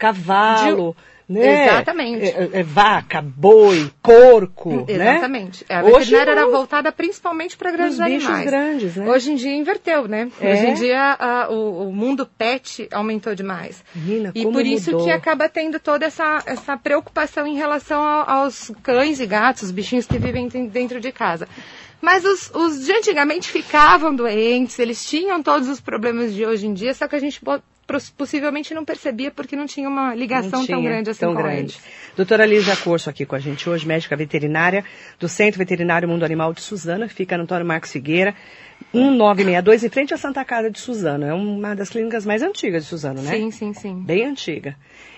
Cavalo, 0.00 0.96
né? 1.28 1.66
Exatamente. 1.68 2.24
É, 2.24 2.50
é, 2.54 2.62
vaca, 2.64 3.22
boi, 3.22 3.88
porco, 4.02 4.84
Exatamente. 4.88 5.64
né? 5.68 5.76
A 5.76 5.84
Hoje 5.84 5.92
veterinária 6.10 6.30
era 6.32 6.40
não. 6.42 6.50
voltada 6.50 6.90
principalmente 6.90 7.56
para 7.56 7.70
grandes 7.70 7.98
Os 8.00 8.04
bichos 8.04 8.24
animais. 8.26 8.46
grandes, 8.50 8.96
né? 8.96 9.08
Hoje 9.08 9.30
em 9.30 9.36
dia 9.36 9.54
inverteu, 9.54 10.08
né? 10.08 10.28
É? 10.40 10.52
Hoje 10.52 10.66
em 10.66 10.74
dia 10.74 11.16
a- 11.20 11.48
o, 11.48 11.88
o 11.88 11.92
mundo 11.92 12.26
pet 12.26 12.88
aumentou 12.90 13.34
demais. 13.36 13.84
Menina, 13.94 14.32
E 14.34 14.42
por 14.44 14.66
isso 14.66 14.90
mudou. 14.90 15.06
que 15.06 15.12
acaba 15.12 15.48
tendo 15.48 15.78
toda 15.78 16.04
essa, 16.06 16.42
essa 16.46 16.76
preocupação 16.76 17.46
em 17.46 17.54
relação 17.54 18.02
ao- 18.02 18.28
aos 18.28 18.72
cães 18.82 19.20
e 19.20 19.26
gatos, 19.26 19.62
os 19.64 19.70
bichinhos 19.70 20.06
que 20.06 20.18
vivem 20.18 20.48
den- 20.48 20.66
dentro 20.66 20.98
de 21.00 21.12
casa. 21.12 21.46
Mas 22.02 22.24
os, 22.24 22.50
os 22.54 22.84
de 22.86 22.92
antigamente 22.92 23.48
ficavam 23.50 24.12
doentes, 24.16 24.78
eles 24.78 25.04
tinham 25.04 25.42
todos 25.42 25.68
os 25.68 25.80
problemas 25.82 26.32
de 26.34 26.44
hoje 26.46 26.66
em 26.66 26.72
dia, 26.74 26.94
só 26.94 27.06
que 27.06 27.14
a 27.14 27.20
gente 27.20 27.38
possivelmente 28.16 28.72
não 28.74 28.84
percebia 28.84 29.30
porque 29.30 29.56
não 29.56 29.66
tinha 29.66 29.88
uma 29.88 30.14
ligação 30.14 30.60
Não 30.60 30.66
tão 30.66 30.78
tinha, 30.78 30.90
grande 30.90 31.10
assim 31.10 31.20
tão 31.20 31.34
com 31.34 31.42
grande. 31.42 31.58
eles. 31.58 31.80
Doutora 32.16 32.46
Lígia 32.46 32.76
Corso 32.76 33.08
aqui 33.10 33.24
com 33.26 33.34
a 33.34 33.38
gente 33.38 33.68
hoje, 33.68 33.86
médica 33.86 34.14
veterinária 34.16 34.84
do 35.18 35.28
Centro 35.28 35.58
Veterinário 35.58 36.08
Mundo 36.08 36.24
Animal 36.24 36.52
de 36.52 36.60
Suzana, 36.60 37.08
que 37.08 37.14
fica 37.14 37.36
no 37.36 37.44
Antônio 37.44 37.66
Marcos 37.66 37.90
Figueira, 37.92 38.34
1962, 38.92 39.84
em 39.84 39.88
frente 39.88 40.14
à 40.14 40.16
Santa 40.16 40.44
Casa 40.44 40.70
de 40.70 40.78
Suzano. 40.78 41.24
É 41.26 41.34
uma 41.34 41.74
das 41.74 41.90
clínicas 41.90 42.24
mais 42.26 42.42
antigas 42.42 42.84
de 42.84 42.88
Suzano, 42.88 43.22
né? 43.22 43.30
Sim, 43.32 43.50
sim, 43.50 43.72
sim. 43.74 43.94
Bem 44.02 44.24
antiga. 44.24 44.76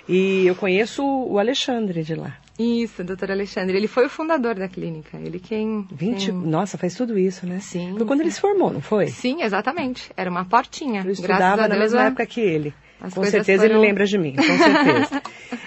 E 0.09 0.47
eu 0.47 0.55
conheço 0.55 1.05
o 1.05 1.39
Alexandre 1.39 2.03
de 2.03 2.15
lá. 2.15 2.37
Isso, 2.83 3.03
doutor 3.05 3.31
Alexandre. 3.31 3.77
Ele 3.77 3.89
foi 3.89 4.07
o 4.07 4.11
fundador 4.11 4.55
da 4.55 4.69
clínica. 4.69 5.17
Ele 5.19 5.39
quem. 5.39 5.87
20, 5.91 6.27
quem- 6.27 6.35
Nossa, 6.35 6.77
faz 6.79 6.95
tudo 6.95 7.19
isso, 7.19 7.47
né? 7.47 7.59
Sim, 7.61 7.95
Foi 7.97 8.07
quando 8.07 8.21
sim. 8.21 8.25
ele 8.27 8.33
se 8.33 8.41
formou, 8.41 8.73
não 8.73 8.81
foi? 8.81 9.09
Sim, 9.09 9.43
exatamente. 9.43 10.11
Era 10.17 10.31
uma 10.31 10.45
portinha. 10.45 11.03
Eu 11.05 11.11
estudava 11.13 11.67
na 11.69 11.77
mesma 11.77 12.01
a- 12.03 12.05
época 12.07 12.27
que 12.27 12.41
ele. 12.41 12.75
as 13.01 13.13
Com 13.15 13.25
certeza 13.25 13.63
foram- 13.63 13.77
ele 13.79 13.87
lembra 13.87 14.07
de 14.07 14.17
mim, 14.17 14.37
com 14.37 14.43
certeza. 14.59 15.23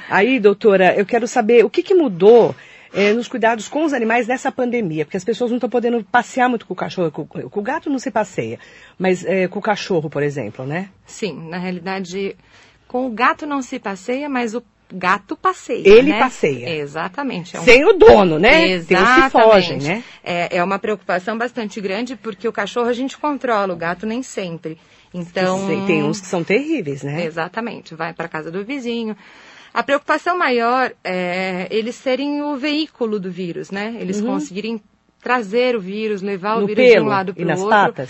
Aí, 0.10 0.40
doutora, 0.40 0.96
eu 0.96 1.06
quero 1.06 1.28
saber 1.28 1.66
o 1.66 1.70
que, 1.70 1.84
que 1.84 1.94
mudou 1.94 2.56
eh, 2.94 3.12
nos 3.12 3.28
cuidados 3.28 3.68
com 3.68 3.84
os 3.84 3.92
animais 3.92 4.26
nessa 4.26 4.50
pandemia, 4.52 5.04
porque 5.04 5.18
as 5.18 5.24
pessoas 5.26 5.52
não 5.52 5.58
estão 5.58 5.70
podendo 5.70 6.02
passear 6.06 6.48
muito 6.48 6.66
com 6.66 6.74
o 6.74 6.78
cachorro. 6.78 7.12
Com, 7.12 7.26
com 7.26 7.60
o 7.60 7.64
gato 7.64 7.90
não 7.90 8.00
se 8.00 8.10
passeia, 8.10 8.58
mas 8.98 9.26
eh, 9.26 9.48
com 9.50 9.60
o 9.60 9.62
cachorro, 9.62 10.10
por 10.10 10.24
exemplo, 10.24 10.66
né? 10.66 10.88
Sim, 11.06 11.50
na 11.50 11.58
realidade, 11.58 12.38
com 12.88 13.06
o 13.06 13.10
gato 13.10 13.46
não 13.46 13.62
se 13.62 13.80
passeia, 13.80 14.30
mas 14.30 14.56
o 14.56 14.64
gato 14.96 15.36
passeia. 15.36 15.84
Ele 15.88 16.12
né? 16.12 16.20
passeia. 16.20 16.70
Exatamente. 16.78 17.56
É 17.56 17.60
um- 17.60 17.64
Sem 17.64 17.86
o 17.86 17.94
dono, 17.94 18.40
né? 18.40 18.52
Tem 18.52 18.78
os 18.80 18.86
que 18.88 18.94
Exatamente. 18.94 19.32
fogem, 19.32 19.78
né? 19.80 20.04
É, 20.24 20.58
é 20.58 20.64
uma 20.64 20.80
preocupação 20.80 21.38
bastante 21.38 21.80
grande, 21.82 22.16
porque 22.16 22.48
o 22.48 22.52
cachorro 22.54 22.88
a 22.90 22.94
gente 22.94 23.18
controla, 23.18 23.74
o 23.74 23.78
gato 23.78 24.06
nem 24.06 24.24
sempre. 24.24 24.78
Então. 25.14 25.66
Tem- 25.68 25.86
Tem 25.86 26.04
uns 26.04 26.20
que 26.20 26.28
são 26.28 26.44
terríveis, 26.44 27.04
né? 27.04 27.24
Exatamente, 27.26 27.96
vai 27.96 28.14
para 28.14 28.28
casa 28.28 28.52
do 28.52 28.64
vizinho. 28.66 29.16
A 29.74 29.84
preocupação 29.84 30.38
maior 30.38 30.92
é 31.04 31.68
eles 31.70 31.96
serem 31.96 32.42
o 32.42 32.56
veículo 32.56 33.20
do 33.20 33.30
vírus, 33.30 33.72
né? 33.72 33.96
Eles 34.00 34.22
conseguirem 34.22 34.82
trazer 35.22 35.76
o 35.76 35.82
vírus, 35.82 36.22
levar 36.22 36.54
o 36.54 36.56
Uhum. 36.56 36.62
No 36.62 36.68
vírus 36.68 36.86
de 36.86 36.92
pelo 36.94 37.06
um 37.06 37.10
lado 37.10 37.34
para 37.34 37.46
o 37.46 37.50
outro. 37.52 37.68
patas? 37.70 38.10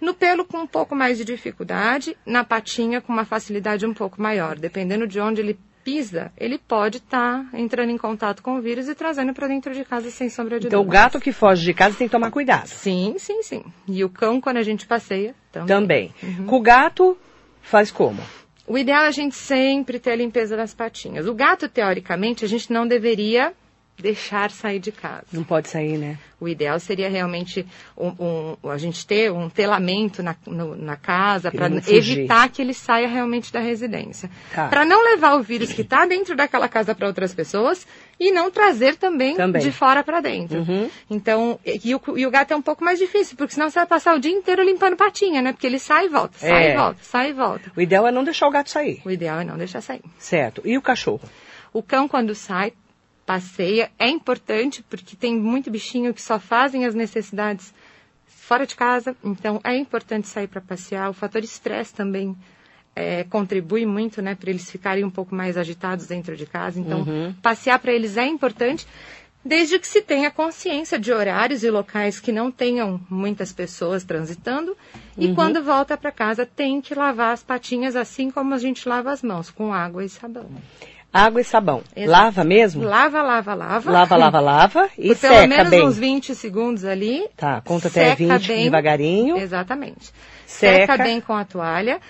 No 0.00 0.14
pelo 0.14 0.44
com 0.44 0.58
um 0.58 0.66
pouco 0.66 0.94
mais 0.94 1.18
de 1.18 1.24
dificuldade, 1.24 2.16
na 2.24 2.42
patinha 2.44 3.00
com 3.00 3.12
uma 3.12 3.24
facilidade 3.24 3.84
um 3.84 3.92
pouco 3.92 4.20
maior. 4.22 4.56
Dependendo 4.56 5.06
de 5.06 5.20
onde 5.20 5.40
ele 5.40 5.58
pisa, 5.90 6.32
ele 6.38 6.56
pode 6.56 6.98
estar 6.98 7.44
entrando 7.52 7.90
em 7.90 7.98
contato 7.98 8.42
com 8.42 8.56
o 8.56 8.60
vírus 8.60 8.88
e 8.88 8.94
trazendo 8.94 9.34
para 9.34 9.48
dentro 9.48 9.74
de 9.74 9.84
casa 9.84 10.08
sem 10.10 10.28
sombra 10.30 10.60
de 10.60 10.68
Então, 10.68 10.80
o 10.80 10.84
dúvida. 10.84 11.02
gato 11.02 11.20
que 11.20 11.32
foge 11.32 11.64
de 11.64 11.74
casa 11.74 11.96
tem 11.96 12.06
que 12.06 12.12
tomar 12.12 12.30
cuidado. 12.30 12.68
Sim, 12.68 13.16
sim, 13.18 13.42
sim. 13.42 13.64
E 13.88 14.04
o 14.04 14.08
cão, 14.08 14.40
quando 14.40 14.58
a 14.58 14.62
gente 14.62 14.86
passeia, 14.86 15.34
também. 15.50 15.66
Também. 15.68 16.14
Uhum. 16.22 16.46
Com 16.46 16.56
o 16.56 16.60
gato, 16.60 17.18
faz 17.60 17.90
como? 17.90 18.20
O 18.66 18.78
ideal 18.78 19.02
é 19.02 19.08
a 19.08 19.10
gente 19.10 19.34
sempre 19.34 19.98
ter 19.98 20.12
a 20.12 20.16
limpeza 20.16 20.56
das 20.56 20.72
patinhas. 20.72 21.26
O 21.26 21.34
gato, 21.34 21.68
teoricamente, 21.68 22.44
a 22.44 22.48
gente 22.48 22.72
não 22.72 22.86
deveria 22.86 23.52
deixar 24.00 24.50
sair 24.50 24.78
de 24.78 24.90
casa. 24.92 25.24
Não 25.32 25.44
pode 25.44 25.68
sair, 25.68 25.98
né? 25.98 26.18
O 26.40 26.48
ideal 26.48 26.80
seria 26.80 27.08
realmente 27.10 27.66
um, 27.96 28.56
um- 28.64 28.70
a 28.70 28.78
gente 28.78 29.06
ter 29.06 29.30
um 29.30 29.50
telamento 29.50 30.22
na, 30.22 30.34
no- 30.46 30.74
na 30.74 30.96
casa 30.96 31.50
para 31.50 31.66
evitar 31.88 32.48
que 32.48 32.62
ele 32.62 32.72
saia 32.72 33.06
realmente 33.06 33.52
da 33.52 33.60
residência. 33.60 34.30
Tá. 34.54 34.68
Para 34.68 34.84
não 34.86 35.04
levar 35.04 35.34
o 35.34 35.42
vírus 35.42 35.70
que 35.72 35.82
está 35.82 36.06
dentro 36.06 36.34
daquela 36.34 36.66
casa 36.68 36.94
para 36.94 37.06
outras 37.06 37.34
pessoas 37.34 37.86
e 38.18 38.30
não 38.30 38.50
trazer 38.50 38.96
também, 38.96 39.36
Também. 39.36 39.60
de 39.60 39.70
fora 39.70 40.02
para 40.02 40.20
dentro. 40.20 40.60
Uhum. 40.60 40.88
Então, 41.10 41.60
e, 41.64 41.80
e 41.90 41.94
o, 41.94 42.00
e 42.16 42.26
o 42.26 42.30
gato 42.30 42.52
é 42.52 42.56
um 42.56 42.62
pouco 42.62 42.82
mais 42.82 42.98
difícil, 42.98 43.36
porque 43.36 43.52
senão 43.52 43.68
você 43.68 43.78
vai 43.78 43.86
passar 43.86 44.14
o 44.16 44.18
dia 44.18 44.32
inteiro 44.32 44.62
limpando 44.62 44.96
patinha, 44.96 45.42
né? 45.42 45.52
Porque 45.52 45.66
ele 45.66 45.78
sai 45.78 46.06
e 46.06 46.08
volta, 46.08 46.38
sai 46.38 46.68
É. 46.68 46.72
e 46.72 46.76
volta, 46.76 46.98
sai 47.02 47.30
e 47.30 47.32
volta. 47.34 47.70
O 47.76 47.80
ideal 47.82 48.06
é 48.08 48.10
não 48.12 48.24
deixar 48.24 48.48
o 48.48 48.50
gato 48.50 48.70
sair. 48.70 49.02
O 49.04 49.10
ideal 49.10 49.40
é 49.40 49.44
não 49.44 49.58
deixar 49.58 49.82
sair. 49.82 50.02
Certo. 50.18 50.62
E 50.64 50.78
o 50.78 50.82
cachorro? 50.82 51.20
O 51.72 51.82
cão, 51.82 52.08
quando 52.08 52.34
sai, 52.34 52.72
passeia, 53.30 53.92
é 53.96 54.08
importante 54.08 54.82
porque 54.90 55.14
tem 55.14 55.36
muito 55.36 55.70
bichinho 55.70 56.12
que 56.12 56.20
só 56.20 56.40
fazem 56.40 56.84
as 56.84 56.96
necessidades 56.96 57.72
fora 58.26 58.66
de 58.66 58.74
casa, 58.74 59.16
então 59.22 59.60
é 59.62 59.76
importante 59.76 60.26
sair 60.26 60.48
para 60.48 60.60
passear. 60.60 61.08
O 61.08 61.12
fator 61.12 61.40
estresse 61.44 61.94
também 61.94 62.36
é, 62.92 63.22
contribui 63.22 63.86
muito, 63.86 64.20
né, 64.20 64.34
para 64.34 64.50
eles 64.50 64.68
ficarem 64.68 65.04
um 65.04 65.10
pouco 65.10 65.32
mais 65.32 65.56
agitados 65.56 66.08
dentro 66.08 66.36
de 66.36 66.44
casa. 66.44 66.80
Então, 66.80 67.06
passear 67.40 67.78
para 67.78 67.92
eles 67.92 68.16
é 68.16 68.26
importante, 68.26 68.84
desde 69.44 69.78
que 69.78 69.86
se 69.86 70.02
tenha 70.02 70.28
consciência 70.32 70.98
de 70.98 71.12
horários 71.12 71.62
e 71.62 71.70
locais 71.70 72.18
que 72.18 72.32
não 72.32 72.50
tenham 72.50 73.00
muitas 73.08 73.52
pessoas 73.52 74.02
transitando. 74.02 74.76
E 75.16 75.32
quando 75.36 75.62
volta 75.62 75.96
para 75.96 76.10
casa, 76.10 76.44
tem 76.44 76.80
que 76.80 76.96
lavar 76.96 77.32
as 77.32 77.44
patinhas 77.44 77.94
assim 77.94 78.28
como 78.28 78.54
a 78.54 78.58
gente 78.58 78.88
lava 78.88 79.12
as 79.12 79.22
mãos, 79.22 79.50
com 79.50 79.72
água 79.72 80.04
e 80.04 80.08
sabão. 80.08 80.50
Água 81.12 81.40
e 81.40 81.44
sabão. 81.44 81.82
Exato. 81.96 82.10
Lava 82.10 82.44
mesmo? 82.44 82.84
Lava, 82.84 83.20
lava, 83.22 83.54
lava. 83.54 83.90
Lava, 83.90 84.16
lava, 84.16 84.40
lava 84.40 84.90
e 84.96 85.08
Por 85.08 85.16
pelo 85.18 85.34
seca 85.34 85.46
menos 85.48 85.70
bem. 85.70 85.86
uns 85.86 85.98
20 85.98 86.34
segundos 86.34 86.84
ali. 86.84 87.26
Tá, 87.36 87.60
conta 87.62 87.88
até 87.88 88.14
Seca 88.16 88.38
20 88.38 88.46
bem. 88.46 88.64
devagarinho. 88.64 89.36
Exatamente. 89.36 90.12
Seca. 90.46 90.92
Seca 90.92 90.96
bem 91.02 91.20
com 91.20 91.32
a 91.34 91.44
toalha. 91.44 92.00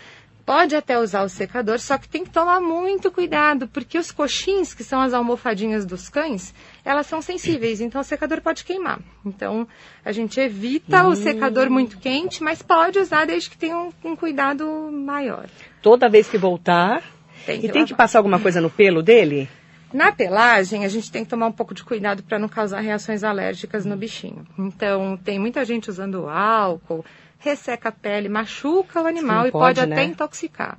Pode 0.45 0.75
até 0.75 0.99
usar 0.99 1.23
o 1.23 1.28
secador, 1.28 1.78
só 1.78 1.97
que 1.97 2.09
tem 2.09 2.25
que 2.25 2.30
tomar 2.30 2.61
muito 2.61 3.09
cuidado, 3.12 3.69
porque 3.69 3.97
os 3.97 4.11
coxins, 4.11 4.75
que 4.75 4.83
são 4.83 5.00
as 5.00 5.14
almofadinhas 5.14 5.87
dos 5.87 6.09
cães, 6.09 6.52
elas 6.85 7.07
são 7.07 7.23
sensíveis, 7.23 7.80
então 7.80 8.00
o 8.00 8.04
secador 8.04 8.40
pode 8.40 8.64
queimar. 8.64 8.99
Então, 9.25 9.69
a 10.04 10.11
gente 10.11 10.40
evita 10.40 11.04
Hum. 11.04 11.11
o 11.11 11.14
secador 11.16 11.71
muito 11.71 11.99
quente, 11.99 12.42
mas 12.42 12.62
pode 12.62 12.99
usar 12.99 13.26
desde 13.26 13.49
que 13.49 13.57
tenha 13.57 13.76
um, 13.78 13.90
um 14.04 14.16
cuidado 14.16 14.66
maior. 14.90 15.45
Toda 15.80 16.09
vez 16.09 16.28
que 16.28 16.37
voltar. 16.38 17.00
Tem 17.47 17.59
e 17.59 17.61
que 17.61 17.68
tem 17.68 17.85
que 17.85 17.92
lavar. 17.92 17.97
passar 17.97 18.18
alguma 18.18 18.38
coisa 18.38 18.61
no 18.61 18.70
pelo 18.70 19.02
dele? 19.02 19.49
Na 19.92 20.12
pelagem, 20.12 20.85
a 20.85 20.88
gente 20.88 21.11
tem 21.11 21.25
que 21.25 21.30
tomar 21.30 21.47
um 21.47 21.52
pouco 21.52 21.75
de 21.75 21.82
cuidado 21.82 22.23
para 22.23 22.38
não 22.38 22.49
causar 22.49 22.80
reações 22.80 23.25
alérgicas 23.25 23.85
no 23.85 23.97
bichinho. 23.97 24.47
Então, 24.56 25.16
tem 25.16 25.38
muita 25.38 25.64
gente 25.64 25.90
usando 25.90 26.28
álcool, 26.28 27.04
resseca 27.38 27.88
a 27.88 27.92
pele, 27.92 28.28
machuca 28.28 29.02
o 29.02 29.06
animal 29.06 29.42
Sim, 29.42 29.49
e 29.49 29.52
pode, 29.52 29.80
pode, 29.80 29.90
né? 29.90 29.97
até 29.97 30.04
intoxicar. 30.04 30.78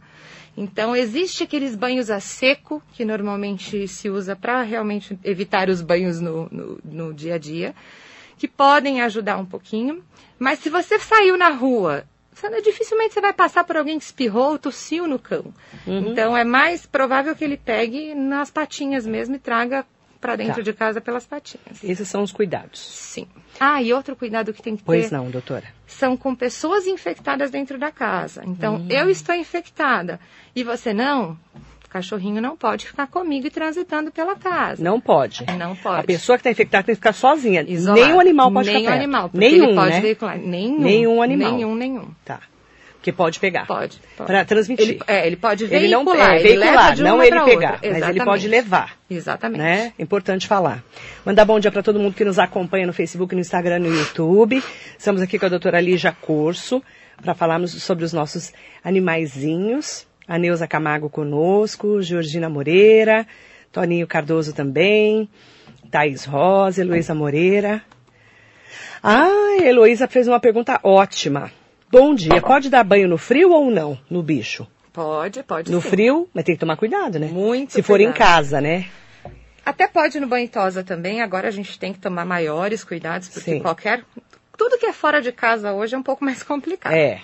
Então, 0.56 0.96
existe 0.96 1.44
aqueles 1.44 1.76
banhos 1.76 2.10
a 2.10 2.20
seco, 2.20 2.82
que 2.94 3.04
normalmente 3.04 3.88
se 3.88 4.10
usa 4.10 4.36
para 4.36 4.62
realmente 4.62 5.18
evitar 5.24 5.70
os 5.70 5.82
banhos 5.82 6.22
no, 6.22 6.48
no, 6.50 6.80
no 6.84 7.14
dia 7.14 7.36
a 7.36 7.38
dia, 7.38 7.76
que 8.38 8.48
podem 8.48 9.02
ajudar 9.02 9.38
um 9.38 9.46
pouquinho. 9.46 10.04
Mas 10.40 10.60
se 10.60 10.70
você 10.70 10.98
saiu 11.00 11.38
na 11.38 11.50
rua, 11.50 12.06
você- 12.34 12.62
dificilmente 12.62 13.14
você 13.14 13.22
vai 13.22 13.34
passar 13.34 13.64
por 13.64 13.78
alguém 13.78 13.98
que 14.00 14.06
espirrou 14.06 14.52
ou 14.52 14.60
tossiu 14.60 15.08
no 15.08 15.20
cão. 15.20 15.54
Então, 15.86 16.36
é 16.36 16.44
mais 16.44 16.86
provável 16.86 17.36
que 17.36 17.44
ele 17.44 17.58
pegue 17.58 18.14
nas 18.16 18.50
patinhas 18.52 19.06
mesmo 19.06 19.36
e 19.36 19.40
traga 19.40 19.86
para 20.20 20.36
dentro 20.36 20.56
Tá. 20.58 20.62
de 20.62 20.74
casa 20.74 21.02
pelas 21.02 21.26
patinhas. 21.26 21.84
Esses 21.84 22.08
são 22.08 22.22
os 22.22 22.32
cuidados. 22.32 22.80
Sim. 22.80 23.28
Ah, 23.60 23.82
e 23.82 23.92
outro 23.92 24.16
cuidado 24.16 24.54
que 24.54 24.62
tem 24.62 24.78
que 24.78 24.84
Pois 24.84 25.10
ter 25.10 25.16
não, 25.16 25.30
doutora. 25.32 25.66
são 25.88 26.16
com 26.16 26.36
pessoas 26.36 26.86
infectadas 26.86 27.50
dentro 27.50 27.78
da 27.80 27.92
casa. 27.92 28.44
Então, 28.46 28.76
Hum. 28.76 28.88
eu 28.90 29.10
estou 29.10 29.34
infectada 29.34 30.20
e 30.56 30.64
você 30.64 30.94
não, 30.94 31.38
cachorrinho 31.92 32.42
não 32.42 32.56
pode 32.56 32.88
ficar 32.88 33.08
comigo 33.08 33.48
e 33.48 33.50
transitando 33.50 34.12
pela 34.12 34.36
casa. 34.36 34.84
Não 34.84 35.00
pode. 35.00 35.46
Não 35.58 35.76
pode. 35.76 36.00
A 36.00 36.04
pessoa 36.04 36.38
que 36.38 36.42
está 36.42 36.52
infectada 36.52 36.86
tem 36.86 36.96
que 36.96 37.00
ficar 37.00 37.14
sozinha. 37.14 37.64
Isolado. 37.68 38.02
Nenhum 38.02 38.20
animal 38.20 38.52
pode 38.52 38.68
Nenhum 38.68 38.80
ficar 38.80 38.92
perto. 38.92 39.04
animal, 39.04 39.30
Nenhum, 39.34 39.76
pode 39.76 39.90
né? 39.90 40.02
veicular. 40.02 40.38
Nenhum. 40.38 40.80
Nenhum 40.80 41.22
animal. 41.22 41.52
Nenhum, 41.52 41.76
nenhum. 41.76 42.08
Tá. 42.24 42.40
Porque 42.96 43.12
pode 43.12 43.40
pegar. 43.40 43.66
Pode. 43.66 44.00
pode. 44.16 44.28
Para 44.28 44.46
transmitir. 44.46 44.88
Ele, 44.88 45.00
é, 45.08 45.26
ele 45.26 45.36
pode 45.36 45.64
Ele 45.64 45.88
não 45.88 46.06
veicular. 46.06 46.34
é, 46.34 46.40
ele 46.40 46.60
veicular, 46.60 46.98
não 47.00 47.24
ele 47.24 47.42
pegar, 47.42 47.80
mas 47.82 48.10
ele 48.10 48.24
pode 48.24 48.48
levar. 48.48 48.96
Exatamente. 49.10 49.58
Né? 49.60 49.92
Importante 49.98 50.48
falar. 50.48 50.84
Mandar 51.26 51.44
bom 51.46 51.60
dia 51.60 51.72
para 51.72 51.82
todo 51.82 52.00
mundo 52.00 52.14
que 52.14 52.24
nos 52.24 52.38
acompanha 52.38 52.86
no 52.86 52.94
Facebook, 52.94 53.34
no 53.34 53.42
Instagram, 53.42 53.80
no 53.80 53.88
YouTube. 53.88 54.64
Estamos 54.98 55.20
aqui 55.20 55.40
com 55.40 55.48
a 55.48 55.50
doutora 55.50 55.82
Lígia 55.82 56.16
Corso 56.22 56.82
para 57.22 57.34
falarmos 57.34 57.72
sobre 57.82 58.06
os 58.06 58.14
nossos 58.14 58.54
animaizinhos. 58.84 60.06
A 60.32 60.38
Neuza 60.38 60.66
Camargo 60.66 61.10
conosco, 61.10 62.02
Georgina 62.02 62.48
Moreira, 62.48 63.28
Toninho 63.70 64.08
Cardoso 64.08 64.54
também, 64.54 65.28
Thaís 65.92 66.24
Rosa, 66.24 66.80
Heloísa 66.80 67.14
Moreira. 67.14 67.84
Ah, 69.04 69.58
Heloísa 69.62 70.08
fez 70.08 70.30
uma 70.30 70.40
pergunta 70.40 70.80
ótima. 70.84 71.52
Bom 71.92 72.16
dia, 72.16 72.42
pode 72.42 72.70
dar 72.70 72.82
banho 72.86 73.10
no 73.10 73.18
frio 73.18 73.52
ou 73.52 73.70
não, 73.70 74.00
no 74.10 74.24
bicho? 74.24 74.66
Pode, 74.94 75.44
pode 75.44 75.70
No 75.70 75.82
sim. 75.82 75.90
frio, 75.90 76.30
mas 76.34 76.46
tem 76.46 76.56
que 76.56 76.62
tomar 76.62 76.78
cuidado, 76.78 77.20
né? 77.20 77.28
Muito 77.28 77.74
Se 77.74 77.82
for 77.84 78.00
em 78.00 78.06
cuidado. 78.06 78.18
casa, 78.18 78.62
né? 78.62 78.86
Até 79.66 79.86
pode 79.86 80.18
no 80.22 80.28
banho 80.28 80.48
tosa 80.48 80.82
também. 80.82 81.22
Agora 81.22 81.50
a 81.50 81.52
gente 81.52 81.78
tem 81.78 81.92
que 81.92 82.00
tomar 82.00 82.24
maiores 82.26 82.86
cuidados, 82.86 83.28
porque 83.28 83.52
Sim. 83.52 83.60
qualquer. 83.60 84.06
Tudo 84.58 84.78
que 84.78 84.86
é 84.86 84.94
fora 84.94 85.22
de 85.22 85.34
casa 85.34 85.74
hoje 85.74 85.94
é 85.94 85.98
um 85.98 86.04
pouco 86.04 86.24
mais 86.26 86.42
complicado. 86.42 86.94
É, 86.94 87.20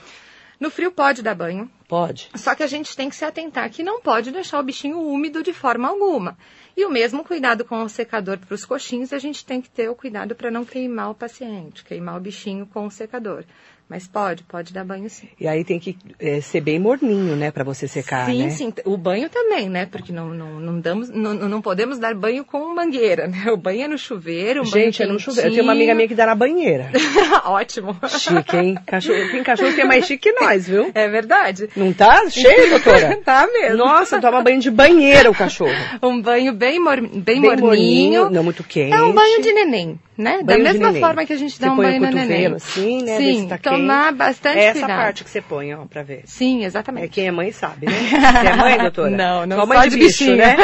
No 0.59 0.69
frio 0.69 0.91
pode 0.91 1.21
dar 1.21 1.33
banho, 1.35 1.71
pode. 1.87 2.29
só 2.35 2.53
que 2.53 2.63
a 2.63 2.67
gente 2.67 2.95
tem 2.95 3.09
que 3.09 3.15
se 3.15 3.23
atentar 3.23 3.69
que 3.69 3.81
não 3.81 4.01
pode 4.01 4.31
deixar 4.31 4.59
o 4.59 4.63
bichinho 4.63 4.99
úmido 4.99 5.41
de 5.41 5.53
forma 5.53 5.87
alguma. 5.87 6.37
E 6.75 6.85
o 6.85 6.91
mesmo 6.91 7.23
cuidado 7.23 7.65
com 7.65 7.81
o 7.81 7.89
secador 7.89 8.37
para 8.37 8.53
os 8.53 8.65
coxinhos, 8.65 9.13
a 9.13 9.17
gente 9.17 9.45
tem 9.45 9.61
que 9.61 9.69
ter 9.69 9.89
o 9.89 9.95
cuidado 9.95 10.35
para 10.35 10.51
não 10.51 10.63
queimar 10.63 11.09
o 11.09 11.15
paciente, 11.15 11.83
queimar 11.83 12.17
o 12.17 12.21
bichinho 12.21 12.67
com 12.67 12.85
o 12.85 12.91
secador. 12.91 13.43
Mas 13.89 14.05
pode, 14.05 14.43
pode 14.43 14.73
dar 14.73 14.83
banho 14.83 15.09
sim. 15.09 15.29
E 15.39 15.47
aí 15.47 15.63
tem 15.63 15.79
que 15.79 15.97
é, 16.19 16.41
ser 16.41 16.59
bem 16.59 16.77
morninho, 16.77 17.37
né? 17.37 17.51
Pra 17.51 17.63
você 17.63 17.87
secar, 17.87 18.25
sim, 18.25 18.43
né? 18.43 18.49
sim. 18.49 18.73
O 18.83 18.97
banho 18.97 19.29
também, 19.29 19.69
né? 19.69 19.85
Porque 19.85 20.11
não, 20.11 20.27
não, 20.27 20.59
não, 20.59 20.79
damos, 20.79 21.09
não, 21.09 21.33
não 21.33 21.61
podemos 21.61 21.97
dar 21.97 22.13
banho 22.13 22.43
com 22.43 22.75
mangueira, 22.75 23.27
né? 23.27 23.49
O 23.49 23.55
banho 23.55 23.83
é 23.83 23.87
no 23.87 23.97
chuveiro, 23.97 24.65
Gente, 24.65 25.01
é 25.01 25.05
no 25.05 25.17
chuveiro. 25.17 25.49
Eu 25.49 25.53
tenho 25.53 25.63
uma 25.63 25.71
amiga 25.71 25.95
minha 25.95 26.07
que 26.07 26.15
dá 26.15 26.25
na 26.25 26.35
banheira. 26.35 26.91
Ótimo. 27.45 27.97
Chique, 28.09 28.57
hein? 28.57 28.77
Cachorro, 28.85 29.31
tem 29.31 29.41
cachorro 29.41 29.73
que 29.73 29.81
é 29.81 29.85
mais 29.85 30.05
chique 30.05 30.33
que 30.33 30.39
nós, 30.43 30.67
viu? 30.67 30.91
É 30.93 31.07
verdade. 31.07 31.69
Não 31.73 31.93
tá 31.93 32.29
cheio, 32.29 32.69
doutora? 32.69 33.15
tá 33.23 33.47
mesmo. 33.47 33.77
Nossa, 33.77 34.19
toma 34.19 34.41
banho 34.41 34.59
de 34.59 34.69
banheira 34.69 35.31
o 35.31 35.35
cachorro. 35.35 35.71
Um 36.03 36.21
banho 36.21 36.51
bem, 36.51 36.77
mor 36.77 36.99
bem, 36.99 37.21
Bem 37.21 37.41
morninho. 37.41 37.65
morninho, 37.65 38.29
não 38.29 38.43
muito 38.43 38.63
quente. 38.63 38.93
É 38.93 39.01
um 39.01 39.13
banho 39.13 39.41
de 39.41 39.53
neném, 39.53 39.97
né? 40.17 40.37
da 40.39 40.43
Banho 40.43 40.57
de 40.65 40.79
mesma 40.79 40.93
forma 40.99 41.25
que 41.25 41.33
a 41.33 41.37
gente 41.37 41.59
dá 41.59 41.67
Você 41.67 41.73
um 41.73 41.75
banho 41.77 41.97
o 42.01 42.05
no 42.05 42.11
neném. 42.11 42.45
assim, 42.47 43.03
né? 43.03 43.17
Sim, 43.17 43.47
tá 43.47 43.57
tomar 43.57 44.05
quente. 44.07 44.17
bastante 44.17 44.57
É 44.57 44.63
essa 44.65 44.79
cuidado. 44.79 44.97
parte 44.97 45.23
que 45.23 45.29
você 45.29 45.41
põe, 45.41 45.73
ó, 45.73 45.85
pra 45.85 46.03
ver. 46.03 46.21
Sim, 46.25 46.63
É, 46.63 46.65
exatamente. 46.65 47.09
quem 47.09 47.27
é 47.27 47.31
mãe 47.31 47.51
sabe, 47.51 47.85
né? 47.85 47.93
Você 48.41 48.47
é 48.47 48.55
mãe, 48.55 48.77
doutora? 48.77 49.09
Não, 49.11 49.45
não 49.45 49.57
Só 49.57 49.65
mãe 49.65 49.77
só 49.77 49.83
de 49.85 49.89
de 49.91 49.97
bicho, 49.97 50.07
bichinho. 50.25 50.37
né? 50.37 50.55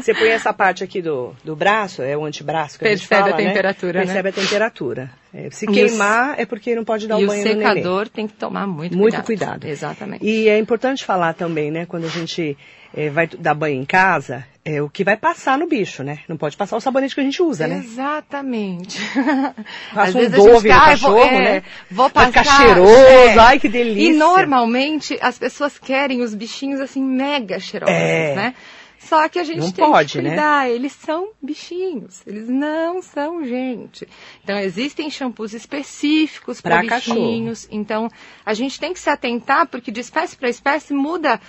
Você 0.00 0.14
põe 0.14 0.28
essa 0.30 0.52
parte 0.52 0.82
aqui 0.84 1.00
do, 1.00 1.34
do 1.44 1.54
braço, 1.56 2.02
é 2.02 2.16
o 2.16 2.24
antebraço 2.24 2.78
que 2.78 2.86
a 2.86 2.90
gente 2.90 3.06
Percebe 3.08 3.30
fala, 3.30 3.42
a 3.42 3.46
temperatura, 3.46 3.92
né? 3.92 3.98
né? 4.00 4.04
Percebe 4.12 4.28
a 4.28 4.32
temperatura. 4.32 5.10
É, 5.32 5.48
se 5.50 5.66
o 5.66 5.72
queimar, 5.72 6.34
é 6.38 6.46
porque 6.46 6.74
não 6.74 6.84
pode 6.84 7.06
dar 7.06 7.18
e 7.20 7.22
o 7.22 7.24
o 7.24 7.28
banho 7.28 7.44
no 7.44 7.48
neném. 7.56 7.68
secador 7.76 8.08
tem 8.08 8.26
que 8.26 8.32
tomar 8.34 8.66
muito, 8.66 8.96
Muito 8.96 9.22
cuidado. 9.22 9.26
cuidado. 9.26 9.66
Exatamente. 9.66 10.24
E 10.24 10.48
é 10.48 10.58
importante 10.58 11.04
falar 11.04 11.34
também, 11.34 11.70
né, 11.70 11.84
quando 11.86 12.04
a 12.06 12.08
gente 12.08 12.56
eh, 12.94 13.10
vai 13.10 13.26
dar 13.26 13.54
banho 13.54 13.80
em 13.80 13.84
casa, 13.84 14.46
é 14.64 14.82
o 14.82 14.88
que 14.90 15.02
vai 15.04 15.16
passar 15.16 15.56
no 15.58 15.66
bicho, 15.66 16.02
né? 16.02 16.18
Não 16.28 16.36
pode 16.36 16.56
passar 16.56 16.76
o 16.76 16.80
sabonete 16.80 17.14
que 17.14 17.20
a 17.20 17.24
gente 17.24 17.42
usa, 17.42 17.66
né? 17.66 17.78
Exatamente. 17.84 18.98
Passa 19.94 20.08
Às 20.10 20.14
um 20.14 20.18
vezes 20.18 20.36
Dove 20.36 20.68
gente 20.68 20.68
no 20.68 20.72
"Ai, 20.82 20.90
cachorro, 20.90 21.12
vou, 21.14 21.24
é, 21.24 21.40
né? 21.40 21.62
Vou 21.90 22.08
Vai 22.08 22.30
passar. 22.30 22.44
ficar 22.44 22.44
cheiroso, 22.64 23.40
ai, 23.40 23.58
que 23.58 23.68
delícia. 23.68 24.10
E 24.10 24.12
normalmente 24.12 25.18
as 25.22 25.38
pessoas 25.38 25.78
querem 25.78 26.22
os 26.22 26.34
bichinhos 26.34 26.80
assim 26.80 27.02
mega 27.02 27.58
cheirosos, 27.58 27.94
É. 27.96 28.34
né? 28.34 28.54
Só 29.00 29.26
que 29.28 29.38
a 29.38 29.44
gente 29.44 29.60
Não 29.60 29.70
tem 29.70 29.86
pode, 29.90 30.12
que 30.14 30.20
né? 30.22 30.30
cuidar, 30.30 30.68
eles 30.68 30.92
são 30.92 31.30
bichinhos, 31.40 32.20
eles 32.26 32.48
não 32.48 33.00
são 33.00 33.42
gente. 33.44 34.06
Então 34.42 34.58
existem 34.58 35.08
shampoos 35.08 35.54
específicos 35.54 36.60
para 36.60 36.82
bichinhos. 36.82 37.66
Então 37.70 38.10
a 38.44 38.52
gente 38.52 38.78
tem 38.78 38.92
que 38.92 38.98
se 39.00 39.08
atentar 39.08 39.66
porque 39.68 39.90
de 39.90 40.00
espécie 40.00 40.36
para 40.36 40.48
espécie 40.50 40.92
muda 40.92 41.40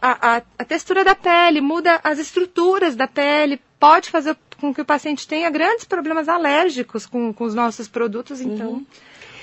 a, 0.00 0.36
a, 0.36 0.42
a 0.58 0.64
textura 0.64 1.04
da 1.04 1.14
pele, 1.14 1.60
muda 1.60 2.00
as 2.02 2.18
estruturas 2.18 2.94
da 2.94 3.06
pele, 3.06 3.60
pode 3.78 4.10
fazer 4.10 4.36
com 4.60 4.74
que 4.74 4.80
o 4.80 4.84
paciente 4.84 5.26
tenha 5.26 5.50
grandes 5.50 5.84
problemas 5.84 6.28
alérgicos 6.28 7.06
com, 7.06 7.32
com 7.32 7.44
os 7.44 7.54
nossos 7.54 7.88
produtos. 7.88 8.40
Então 8.40 8.84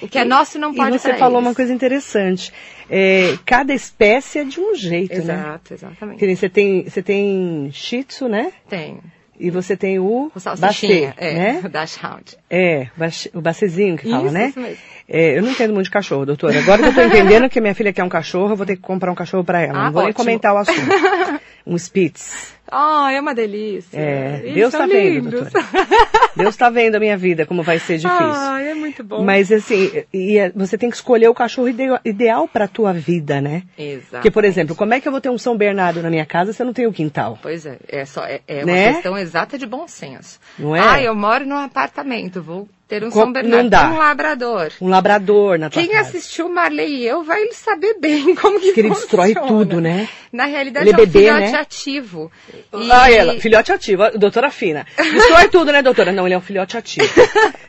o 0.02 0.08
que 0.08 0.18
é 0.20 0.26
nosso 0.26 0.60
não 0.60 0.74
pode 0.74 0.90
Uhum. 0.90 0.96
E 0.96 1.00
você 1.00 1.14
falou 1.14 1.40
eles. 1.40 1.48
uma 1.48 1.56
coisa 1.56 1.74
interessante. 1.74 2.52
É, 2.90 3.38
cada 3.46 3.74
espécie 3.74 4.40
é 4.40 4.44
de 4.44 4.60
um 4.60 4.76
jeito, 4.76 5.14
né? 5.24 5.34
Exato, 5.34 5.74
exatamente. 5.74 6.36
Você 6.36 6.50
tem, 6.50 6.84
você 6.84 7.02
tem 7.02 7.70
Shih 7.72 8.04
Tzu, 8.04 8.28
né? 8.28 8.52
Tem. 8.68 9.00
E 9.40 9.50
você 9.50 9.76
tem 9.76 10.00
o, 10.00 10.32
O 10.34 10.40
salsichinha, 10.40 11.10
Basset, 11.10 11.26
é, 11.26 11.34
né? 11.34 11.62
o 11.66 11.70
Dachshund. 11.70 12.38
É, 12.50 12.88
o 13.34 13.42
bacezinho 13.42 13.98
que 13.98 14.10
fala, 14.10 14.26
Isso, 14.26 14.34
né? 14.34 14.48
isso 14.50 14.60
mesmo. 14.60 14.78
É, 15.10 15.38
eu 15.38 15.42
não 15.42 15.52
entendo 15.52 15.74
muito 15.74 15.86
de 15.86 15.92
cachorro, 15.92 16.26
doutora. 16.26 16.60
Agora 16.60 16.82
que 16.82 16.90
eu 16.90 16.94
tô 16.94 17.02
entendendo 17.04 17.50
que 17.50 17.60
minha 17.60 17.76
filha 17.76 17.92
quer 17.92 18.04
um 18.04 18.10
cachorro, 18.10 18.54
eu 18.54 18.56
vou 18.56 18.66
ter 18.66 18.76
que 18.76 18.82
comprar 18.82 19.12
um 19.12 19.16
cachorro 19.16 19.44
pra 19.44 19.62
ela. 19.62 19.80
Ah, 19.80 19.84
não 19.86 19.92
vou 19.92 20.02
nem 20.04 20.12
ótimo. 20.12 20.24
comentar 20.26 20.54
o 20.54 20.58
assunto. 20.58 20.80
Um 21.66 21.78
Spitz. 21.78 22.54
Ah, 22.76 23.12
é 23.12 23.20
uma 23.22 23.36
delícia. 23.36 23.96
É, 23.98 24.40
Eles 24.44 24.56
Deus 24.56 24.72
são 24.72 24.80
tá 24.82 24.88
vendo, 24.88 25.30
doutora. 25.30 25.66
Deus 26.36 26.56
tá 26.58 26.70
vendo 26.70 26.96
a 26.96 27.00
minha 27.00 27.16
vida, 27.16 27.46
como 27.46 27.62
vai 27.62 27.78
ser 27.78 27.98
difícil. 27.98 28.18
Ah, 28.34 28.62
é 28.62 28.74
muito 28.74 29.04
bom. 29.04 29.24
Mas 29.24 29.52
assim, 29.52 30.04
e 30.12 30.38
é- 30.40 30.50
você 30.56 30.78
tem 30.78 30.90
que 30.90 30.96
escolher 30.96 31.28
o 31.28 31.34
cachorro 31.34 31.70
ide- 31.70 32.00
ideal 32.04 32.48
pra 32.48 32.68
tua 32.68 32.92
vida, 32.92 33.40
né? 33.40 33.64
Exato. 33.78 34.12
Porque, 34.14 34.32
por 34.32 34.44
exemplo, 34.44 34.76
como 34.76 34.94
é 34.94 35.00
que 35.00 35.08
eu 35.08 35.12
vou 35.12 35.22
ter 35.22 35.30
um 35.30 35.38
São 35.38 35.56
Bernardo 35.56 36.02
na 36.02 36.10
minha 36.10 36.26
casa 36.26 36.52
se 36.54 36.62
eu 36.62 36.66
não 36.66 36.74
tenho 36.74 36.92
quintal? 36.92 37.38
Pois 37.42 37.66
é, 37.66 37.78
é, 37.88 38.06
só, 38.06 38.26
é, 38.26 38.42
é 38.48 38.66
Né? 38.66 38.86
uma 38.88 38.94
questão 38.94 39.18
exata 39.18 39.58
de 39.58 39.66
bom 39.68 39.88
senso. 39.88 40.40
Não 40.58 40.76
é? 40.76 40.80
Ah, 40.80 41.02
eu 41.02 41.14
moro 41.16 41.46
num 41.46 41.58
apartamento, 41.58 42.42
vou 42.42 42.68
ter 42.88 43.04
um 43.04 43.10
Co- 43.10 43.20
São 43.22 43.32
Bernardo, 43.32 43.64
não 43.64 43.70
dá. 43.70 43.90
um 43.92 43.98
labrador. 43.98 44.72
Um 44.82 44.90
labrador 44.90 45.58
na 45.58 45.70
tua 45.70 45.82
Quem 45.82 45.92
casa. 45.92 46.10
assistiu 46.10 46.50
Marley 46.50 46.98
e 47.02 47.06
eu 47.08 47.24
vai 47.24 47.48
saber 47.54 47.96
bem 48.00 48.36
como 48.36 48.60
que 48.60 48.74
Que 48.74 48.82
ele 48.82 48.90
destrói 48.90 49.30
funciona. 49.34 49.48
tudo, 49.48 49.82
né? 49.82 50.08
Na 50.32 50.46
realidade, 50.46 50.88
Ele 50.88 50.92
é 50.92 50.94
é 50.94 50.96
um 50.96 51.06
bebê, 51.06 51.20
filhote 51.28 51.52
né? 51.52 51.60
ativo. 51.60 52.32
E- 52.74 52.92
Ah, 52.92 53.12
ela, 53.12 53.40
filhote 53.40 53.72
ativo, 53.72 54.04
doutora 54.18 54.52
fina. 54.52 54.86
Destrói 54.98 55.48
tudo, 55.48 55.72
né, 55.72 55.82
doutora? 55.82 56.12
Não, 56.12 56.28
ele 56.28 56.34
é 56.36 56.38
um 56.38 56.42
filhote 56.42 56.78
ativo. 56.78 57.08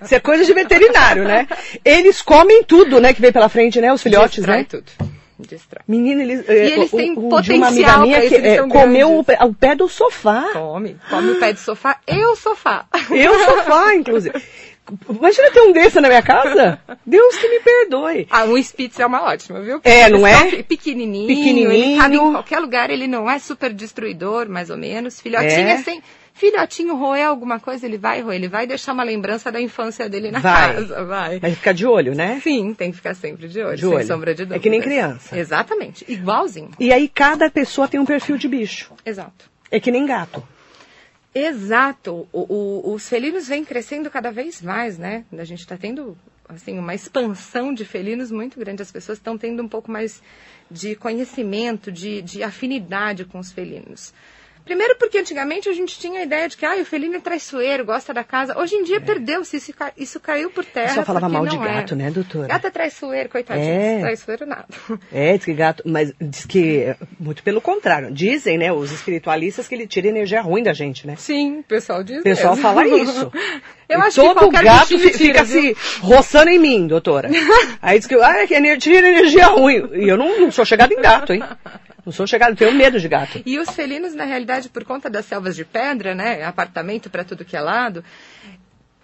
Isso 0.03 0.14
é 0.14 0.20
coisa 0.20 0.44
de 0.44 0.53
veterinário, 0.53 1.24
né? 1.24 1.46
Eles 1.85 2.20
comem 2.20 2.62
tudo, 2.64 3.00
né, 3.00 3.12
que 3.14 3.20
vem 3.20 3.33
pela 3.33 3.48
frente, 3.48 3.81
né, 3.81 3.92
os 3.92 4.03
filhotes, 4.03 4.38
Destrói 4.38 4.59
né? 4.59 4.66
tudo. 4.68 4.85
Destrói. 5.37 5.83
Menina, 5.88 6.22
eles... 6.22 6.48
E 6.48 6.53
eles 6.53 6.90
têm 6.92 7.12
de 7.14 7.20
uma 7.20 7.66
amiga 7.66 7.92
potencial 7.92 8.00
minha 8.03 8.20
que 8.29 8.35
é, 8.37 8.57
comeu 8.68 9.18
o 9.18 9.24
pé, 9.24 9.37
o 9.42 9.53
pé 9.53 9.74
do 9.74 9.88
sofá. 9.88 10.50
Come. 10.53 10.96
Come 11.11 11.33
o 11.33 11.40
pé 11.40 11.53
de 11.53 11.59
sofá 11.61 11.98
e 12.07 12.24
o 12.24 12.37
sofá. 12.37 12.87
Eu 13.11 13.35
sofá, 13.44 13.94
inclusive. 13.94 14.33
Imagina 15.09 15.51
ter 15.51 15.61
um 15.62 15.73
desse 15.73 16.01
na 16.01 16.09
minha 16.09 16.23
casa. 16.23 16.79
Deus 17.07 17.37
que 17.37 17.49
me 17.49 17.61
perdoe. 17.61 18.27
Ah, 18.31 18.44
um 18.44 18.57
Spitz 18.59 19.01
é 19.01 19.07
uma 19.07 19.23
ótima, 19.23 19.61
viu? 19.62 19.81
É, 19.83 20.09
não 20.11 20.27
Eles 20.27 20.38
é? 20.42 20.51
são 20.51 20.62
Pequenininho, 20.64 21.27
Pequenininho. 21.27 21.73
ele 21.73 21.97
cabe 21.97 22.16
em 22.16 22.33
qualquer 22.33 22.59
lugar, 22.59 22.90
ele 22.90 23.07
não 23.07 23.31
é 23.31 23.38
super 23.38 23.73
destruidor, 23.73 24.49
mais 24.49 24.68
ou 24.70 24.77
menos. 24.77 25.20
Filhotinho 25.20 25.68
É. 25.68 25.73
é 25.73 25.77
sem... 25.79 26.03
Filhotinho 26.37 26.97
roer 26.97 27.25
alguma 27.29 27.61
coisa, 27.61 27.87
ele 27.87 27.97
vai 27.97 28.20
roer, 28.20 28.35
ele 28.37 28.49
vai 28.49 28.66
deixar 28.66 28.92
uma 28.92 29.05
lembrança 29.05 29.53
da 29.53 29.61
infância 29.61 30.09
dele 30.09 30.33
na 30.33 30.40
Vai. 30.40 30.75
casa, 30.75 31.05
vai. 31.05 31.38
Mas 31.40 31.55
fica 31.55 31.73
de 31.73 31.87
olho, 31.87 32.12
né? 32.12 32.40
Sim, 32.42 32.75
tem 32.75 32.90
que 32.90 32.97
ficar 32.97 33.14
sempre 33.14 33.47
de 33.47 33.62
olho, 33.62 33.77
De 33.77 33.83
sem 33.83 33.94
olho. 33.94 34.05
sombra 34.07 34.35
de 34.35 34.42
É 34.42 34.44
dúvida. 34.44 34.61
que 34.61 34.68
nem 34.68 34.81
criança. 34.83 35.38
Exatamente, 35.38 36.05
igualzinho. 36.09 36.70
E 36.81 36.92
aí 36.92 37.09
cada 37.09 37.49
pessoa 37.49 37.87
tem 37.87 38.01
um 38.01 38.05
perfil 38.05 38.37
de 38.37 38.49
bicho. 38.49 38.90
Exato. 39.07 39.49
É 39.70 39.79
que 39.79 39.92
nem 39.92 40.05
gato. 40.07 40.42
Exato. 41.35 42.29
O- 42.33 42.47
o- 42.90 42.94
os 42.94 43.09
felinos 43.09 43.49
vêm 43.49 43.64
crescendo 43.64 44.09
cada 44.11 44.31
vez 44.31 44.62
mais, 44.62 44.97
né? 44.97 45.25
A 45.37 45.44
gente 45.44 45.61
está 45.61 45.77
tendo 45.77 46.16
assim 46.49 46.79
uma 46.79 46.94
expansão 46.94 47.75
de 47.75 47.85
felinos 47.85 48.31
muito 48.31 48.59
grande. 48.59 48.83
As 48.83 48.92
pessoas 48.92 49.18
estão 49.18 49.37
tendo 49.37 49.62
um 49.62 49.68
pouco 49.68 49.90
mais 49.90 50.23
de 50.70 50.94
conhecimento, 50.94 51.90
de, 51.90 52.23
de 52.23 52.42
afinidade 52.42 53.25
com 53.25 53.38
os 53.38 53.51
felinos. 53.51 54.14
Primeiro 54.64 54.96
porque 54.98 55.18
antigamente 55.18 55.68
a 55.68 55.72
gente 55.72 55.98
tinha 55.98 56.20
a 56.20 56.22
ideia 56.22 56.48
de 56.48 56.57
que 56.57 56.64
ah, 56.64 56.77
o 56.81 56.85
felino 56.85 57.16
é 57.16 57.20
traiçoeiro, 57.20 57.85
gosta 57.85 58.14
da 58.14 58.24
casa. 58.24 58.59
Hoje 58.59 58.74
em 58.74 58.83
dia 58.83 59.00
perdeu-se, 59.00 59.59
isso, 59.59 59.72
isso 59.96 60.18
caiu 60.18 60.50
por 60.50 60.64
terra. 60.64 60.94
Só 60.94 61.05
falava 61.05 61.29
mal 61.29 61.46
de 61.46 61.57
é. 61.57 61.59
gato, 61.59 61.94
né, 61.94 62.11
doutora? 62.11 62.48
Gato 62.48 62.66
é 62.66 62.70
traiçoeiro, 62.70 63.29
coitadinho. 63.29 63.68
É. 63.68 64.00
Traiçoeiro 64.00 64.46
nada. 64.46 64.66
É, 65.12 65.37
diz 65.37 65.44
que 65.44 65.53
gato, 65.53 65.83
mas 65.87 66.12
diz 66.20 66.46
que 66.46 66.94
muito 67.20 67.42
pelo 67.42 67.61
contrário. 67.61 68.11
Dizem, 68.11 68.57
né, 68.59 68.72
os 68.72 68.90
espiritualistas 68.90 69.68
que 69.68 69.74
ele 69.74 69.87
tira 69.87 70.09
energia 70.09 70.40
ruim 70.40 70.62
da 70.62 70.72
gente, 70.72 71.07
né? 71.07 71.14
Sim, 71.16 71.59
o 71.59 71.62
pessoal 71.62 72.03
diz 72.03 72.20
O 72.20 72.22
pessoal 72.22 72.57
mesmo. 72.57 72.68
fala 72.68 72.87
isso. 72.88 73.33
Eu 73.88 74.00
acho 74.00 74.20
que 74.20 74.27
todo 74.27 74.38
qualquer 74.38 74.64
gato 74.64 74.88
tira, 74.88 75.12
fica 75.12 75.44
viu? 75.44 75.74
se 75.74 75.77
roçando 76.00 76.50
em 76.50 76.59
mim, 76.59 76.87
doutora. 76.87 77.29
Aí 77.83 77.98
diz 77.98 78.09
que 78.09 78.14
ah, 78.14 78.38
é 78.38 78.46
que 78.46 78.79
tira 78.79 79.09
energia 79.09 79.48
ruim. 79.48 79.90
E 79.92 80.09
eu 80.09 80.16
não, 80.16 80.40
não 80.40 80.50
sou 80.50 80.64
chegada 80.64 80.92
em 80.94 81.00
gato, 81.00 81.33
hein? 81.33 81.42
Não 82.05 82.12
sou 82.12 82.27
chegada, 82.27 82.55
tenho 82.55 82.73
medo 82.75 83.01
de 83.01 83.09
gato. 83.09 83.43
E 83.47 83.59
os 83.59 83.71
felinos, 83.71 84.14
na 84.14 84.25
realidade, 84.25 84.69
por 84.69 84.85
conta 84.85 85.09
das 85.09 85.25
selvas 85.25 85.57
de 85.57 85.64
pedra, 85.64 86.14
né, 86.14 86.45
apartamento 86.45 87.09
para 87.09 87.25
tudo 87.25 87.45
que 87.45 87.57
é 87.57 87.61
lado, 87.61 88.05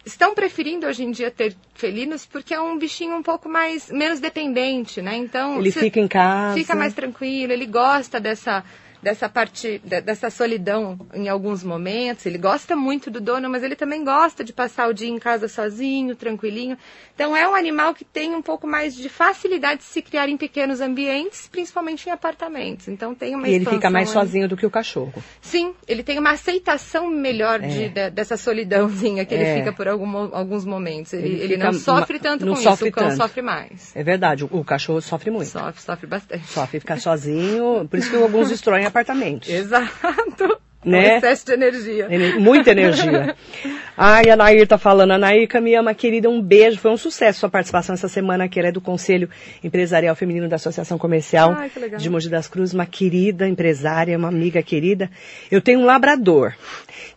estão 0.04 0.34
preferindo 0.34 0.86
hoje 0.86 1.04
em 1.04 1.10
dia 1.10 1.30
ter 1.30 1.54
felinos 1.74 2.26
porque 2.26 2.54
é 2.54 2.60
um 2.60 2.78
bichinho 2.78 3.16
um 3.16 3.22
pouco 3.22 3.48
mais 3.48 3.90
menos 3.90 4.20
dependente, 4.20 5.00
né? 5.00 5.16
Então 5.16 5.58
Ele 5.58 5.70
fica 5.70 6.00
em 6.00 6.08
casa. 6.08 6.56
fica 6.56 6.74
mais 6.74 6.94
tranquilo, 6.94 7.52
ele 7.52 7.66
gosta 7.66 8.20
dessa 8.20 8.64
dessa 9.02 9.28
parte, 9.28 9.80
de, 9.84 10.00
dessa 10.00 10.30
solidão 10.30 10.98
em 11.14 11.28
alguns 11.28 11.62
momentos. 11.64 12.26
Ele 12.26 12.38
gosta 12.38 12.74
muito 12.76 13.10
do 13.10 13.20
dono, 13.20 13.48
mas 13.48 13.62
ele 13.62 13.76
também 13.76 14.04
gosta 14.04 14.42
de 14.44 14.52
passar 14.52 14.88
o 14.88 14.92
dia 14.94 15.08
em 15.08 15.18
casa 15.18 15.48
sozinho, 15.48 16.14
tranquilinho. 16.16 16.76
Então 17.14 17.36
é 17.36 17.46
um 17.48 17.54
animal 17.54 17.94
que 17.94 18.04
tem 18.04 18.34
um 18.34 18.42
pouco 18.42 18.66
mais 18.66 18.94
de 18.94 19.08
facilidade 19.08 19.80
de 19.80 19.86
se 19.86 20.00
criar 20.02 20.28
em 20.28 20.36
pequenos 20.36 20.80
ambientes, 20.80 21.48
principalmente 21.50 22.08
em 22.08 22.12
apartamentos. 22.12 22.88
Então 22.88 23.14
tem 23.14 23.34
uma 23.34 23.48
E 23.48 23.54
ele 23.54 23.64
fica 23.66 23.90
mais 23.90 24.08
aí. 24.08 24.14
sozinho 24.14 24.48
do 24.48 24.56
que 24.56 24.66
o 24.66 24.70
cachorro. 24.70 25.12
Sim, 25.40 25.74
ele 25.86 26.02
tem 26.02 26.18
uma 26.18 26.32
aceitação 26.32 27.08
melhor 27.08 27.60
de, 27.60 27.88
de, 27.88 28.10
dessa 28.10 28.36
solidãozinha 28.36 29.24
que 29.24 29.34
É. 29.34 29.40
ele 29.40 29.60
fica 29.60 29.72
por 29.72 29.88
algum- 29.88 30.34
alguns 30.34 30.64
momentos. 30.64 31.12
Ele, 31.12 31.28
Ele 31.28 31.42
ele 31.44 31.56
não 31.56 31.72
sofre 31.72 32.18
tanto 32.18 32.44
não 32.46 32.54
com 32.54 32.60
sofre 32.60 32.88
isso, 32.88 32.92
o 32.92 32.92
cão 32.92 33.08
tanto. 33.08 33.16
sofre 33.16 33.42
mais. 33.42 33.94
É 33.94 34.02
verdade, 34.02 34.44
o, 34.44 34.48
o 34.52 34.64
cachorro 34.64 35.00
sofre 35.00 35.30
muito. 35.30 35.48
Sofre, 35.48 35.80
sofre 35.82 36.06
bastante. 36.06 36.46
Sofre 36.46 36.80
ficar 36.80 37.00
sozinho, 37.00 37.86
por 37.88 37.98
isso 37.98 38.10
que 38.10 38.16
alguns 38.16 38.48
destroem 38.48 38.86
apartamentos. 38.90 39.48
Exato. 39.48 40.59
Né? 40.83 41.14
Um 41.14 41.16
excesso 41.18 41.44
de 41.46 41.53
energia. 41.53 42.07
Ener- 42.11 42.40
Muita 42.40 42.70
energia. 42.70 43.37
Ai, 43.96 44.31
a 44.31 44.37
Nair 44.37 44.66
tá 44.66 44.79
falando. 44.79 45.11
A 45.11 45.18
Nairca 45.18 45.61
me 45.61 45.74
ama, 45.74 45.92
querida. 45.92 46.29
Um 46.31 46.40
beijo. 46.40 46.79
Foi 46.79 46.90
um 46.90 46.96
sucesso 46.96 47.40
sua 47.40 47.50
participação 47.50 47.92
essa 47.94 48.09
semana. 48.09 48.48
Ela 48.57 48.68
é 48.68 48.72
do 48.72 48.81
Conselho 48.81 49.29
Empresarial 49.62 50.16
Feminino 50.16 50.48
da 50.48 50.57
Associação 50.57 50.96
Comercial 50.96 51.55
Ai, 51.59 51.68
que 51.68 51.96
de 51.98 52.09
Mogi 52.09 52.31
das 52.31 52.48
Cruzes. 52.48 52.72
Uma 52.72 52.87
querida 52.87 53.46
empresária, 53.46 54.16
uma 54.16 54.29
amiga 54.29 54.62
querida. 54.62 55.11
Eu 55.50 55.61
tenho 55.61 55.81
um 55.81 55.85
labrador. 55.85 56.55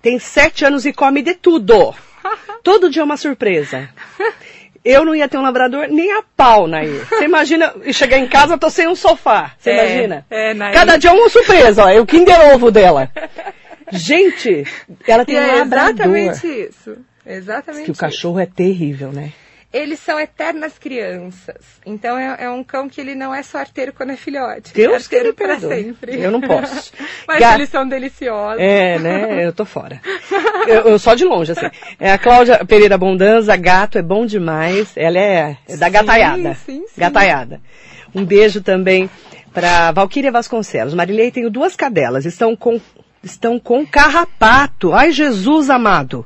Tem 0.02 0.20
sete 0.20 0.66
anos 0.66 0.86
e 0.86 0.92
come 0.92 1.22
de 1.22 1.34
tudo. 1.36 1.96
Todo 2.64 2.90
dia 2.90 3.02
é 3.02 3.06
uma 3.06 3.18
surpresa. 3.18 3.90
Eu 4.86 5.06
não 5.06 5.16
ia 5.16 5.28
ter 5.30 5.38
um 5.38 5.42
labrador 5.42 5.88
nem 5.90 6.12
a 6.12 6.22
pau, 6.36 6.68
Nair. 6.68 7.08
Você 7.08 7.24
imagina 7.24 7.74
eu 7.84 7.94
chegar 7.94 8.18
em 8.18 8.28
casa, 8.28 8.56
eu 8.56 8.58
tô 8.58 8.70
sem 8.70 8.88
um 8.88 8.96
sofá. 8.96 9.54
Você 9.58 9.70
É, 9.70 9.74
imagina? 9.96 10.26
é, 10.30 10.54
Nair. 10.54 10.74
Cada 10.74 10.98
dia 10.98 11.10
é 11.10 11.14
uma 11.14 11.30
surpresa, 11.30 11.86
ó. 11.86 11.90
É 11.90 12.00
o 12.02 12.06
Kinder 12.06 12.54
Ovo 12.54 12.70
dela. 12.70 13.10
Gente, 13.92 14.66
ela 15.08 15.24
tem 15.26 15.36
E 15.36 15.40
um 15.40 15.42
é 15.44 15.56
labrador. 15.60 16.16
exatamente 16.16 16.48
isso. 16.48 16.98
Exatamente 17.26 17.86
Que 17.86 17.92
o 17.92 17.96
cachorro 17.96 18.40
é 18.40 18.46
terrível, 18.46 19.12
né? 19.12 19.32
Eles 19.74 20.00
são 20.00 20.20
eternas 20.20 20.78
crianças. 20.78 21.82
Então 21.84 22.16
é, 22.16 22.44
é 22.44 22.50
um 22.50 22.64
cão 22.64 22.88
que 22.88 23.02
ele 23.02 23.16
não 23.16 23.34
é 23.34 23.42
só 23.42 23.58
arteiro 23.58 23.92
quando 23.92 24.12
é 24.12 24.16
filhote. 24.16 24.72
Deus 24.72 24.94
é 24.94 24.96
arteiro 24.98 25.34
para 25.34 25.60
sempre. 25.60 26.22
Eu 26.22 26.30
não 26.30 26.40
posso. 26.40 26.94
Mas 27.28 27.42
eles 27.56 27.70
são 27.70 27.88
deliciosos. 27.88 28.62
É, 28.62 29.00
né? 29.00 29.44
Eu 29.44 29.52
tô 29.52 29.66
fora. 29.66 30.00
Eu, 30.68 30.82
eu 30.90 31.00
só 31.00 31.16
de 31.16 31.26
longe, 31.26 31.54
assim. 31.54 31.72
É 32.00 32.12
a 32.12 32.20
Cláudia 32.20 32.64
Pereira 32.64 33.00
Bondanza, 33.00 33.56
gato, 33.56 33.98
é 33.98 34.04
bom 34.04 34.28
demais. 34.28 34.92
Ela 34.96 35.18
é, 35.18 35.58
é 35.68 35.76
da 35.76 35.88
Sim, 35.88 35.92
gataiada. 35.92 36.54
sim, 36.54 36.86
sim. 36.88 37.02
Gataiada. 37.02 37.60
Um 38.14 38.24
beijo 38.24 38.62
também 38.62 39.10
para 39.52 39.92
Valquíria 39.92 40.32
Vasconcelos. 40.32 40.94
Marilei, 40.94 41.32
tenho 41.32 41.50
duas 41.50 41.76
cadelas. 41.76 42.26
Estão 42.26 42.56
com, 42.56 42.80
estão 43.24 43.60
com 43.60 43.84
carrapato. 43.88 44.94
Ai, 44.94 45.12
Jesus 45.12 45.72
amado. 45.72 46.24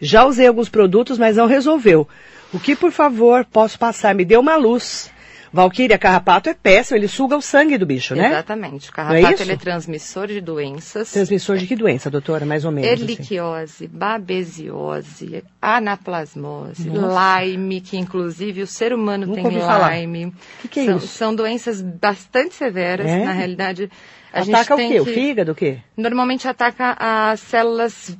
Já 0.00 0.24
usei 0.24 0.46
alguns 0.46 0.68
produtos, 0.68 1.18
mas 1.18 1.36
não 1.36 1.46
resolveu. 1.46 2.06
O 2.52 2.58
que, 2.58 2.74
por 2.76 2.90
favor, 2.92 3.44
posso 3.44 3.78
passar? 3.78 4.14
Me 4.14 4.24
dê 4.24 4.36
uma 4.36 4.56
luz. 4.56 5.10
Valquíria, 5.50 5.96
carrapato 5.96 6.50
é 6.50 6.54
péssimo, 6.54 6.98
ele 6.98 7.08
suga 7.08 7.34
o 7.34 7.40
sangue 7.40 7.78
do 7.78 7.86
bicho, 7.86 8.14
né? 8.14 8.28
Exatamente. 8.28 8.88
O 8.88 8.90
é 8.90 8.92
carrapato 8.92 9.32
isso? 9.34 9.42
ele 9.44 9.52
é 9.52 9.56
transmissor 9.56 10.26
de 10.26 10.42
doenças. 10.42 11.10
Transmissor 11.10 11.56
de 11.56 11.66
que 11.66 11.74
doença, 11.74 12.10
doutora? 12.10 12.44
Mais 12.44 12.66
ou 12.66 12.70
menos. 12.70 12.90
assim. 12.90 13.02
Erliquiose, 13.02 13.86
babesiose, 13.88 15.42
anaplasmose, 15.60 16.86
Lyme, 16.90 17.80
que 17.80 17.96
inclusive 17.96 18.60
o 18.62 18.66
ser 18.66 18.92
humano 18.92 19.26
Nunca 19.26 19.42
tem. 19.48 20.00
Lyme. 20.06 20.34
Que 20.60 20.68
que 20.68 20.80
é 20.80 20.84
são, 20.84 20.96
isso? 20.98 21.06
são 21.06 21.34
doenças 21.34 21.80
bastante 21.80 22.54
severas, 22.54 23.06
É? 23.06 23.24
na 23.24 23.32
realidade. 23.32 23.90
A 24.30 24.42
gente 24.42 24.54
Ataca 24.54 24.74
o 24.74 24.76
tem 24.76 24.90
quê? 24.92 25.00
O 25.00 25.04
que- 25.06 25.14
fígado, 25.14 25.52
o 25.52 25.54
quê? 25.54 25.78
Normalmente 25.96 26.46
ataca 26.46 26.94
as 26.98 27.40
células 27.40 28.14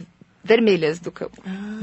vermelhas 0.48 0.98
do 0.98 1.12
cão. 1.12 1.30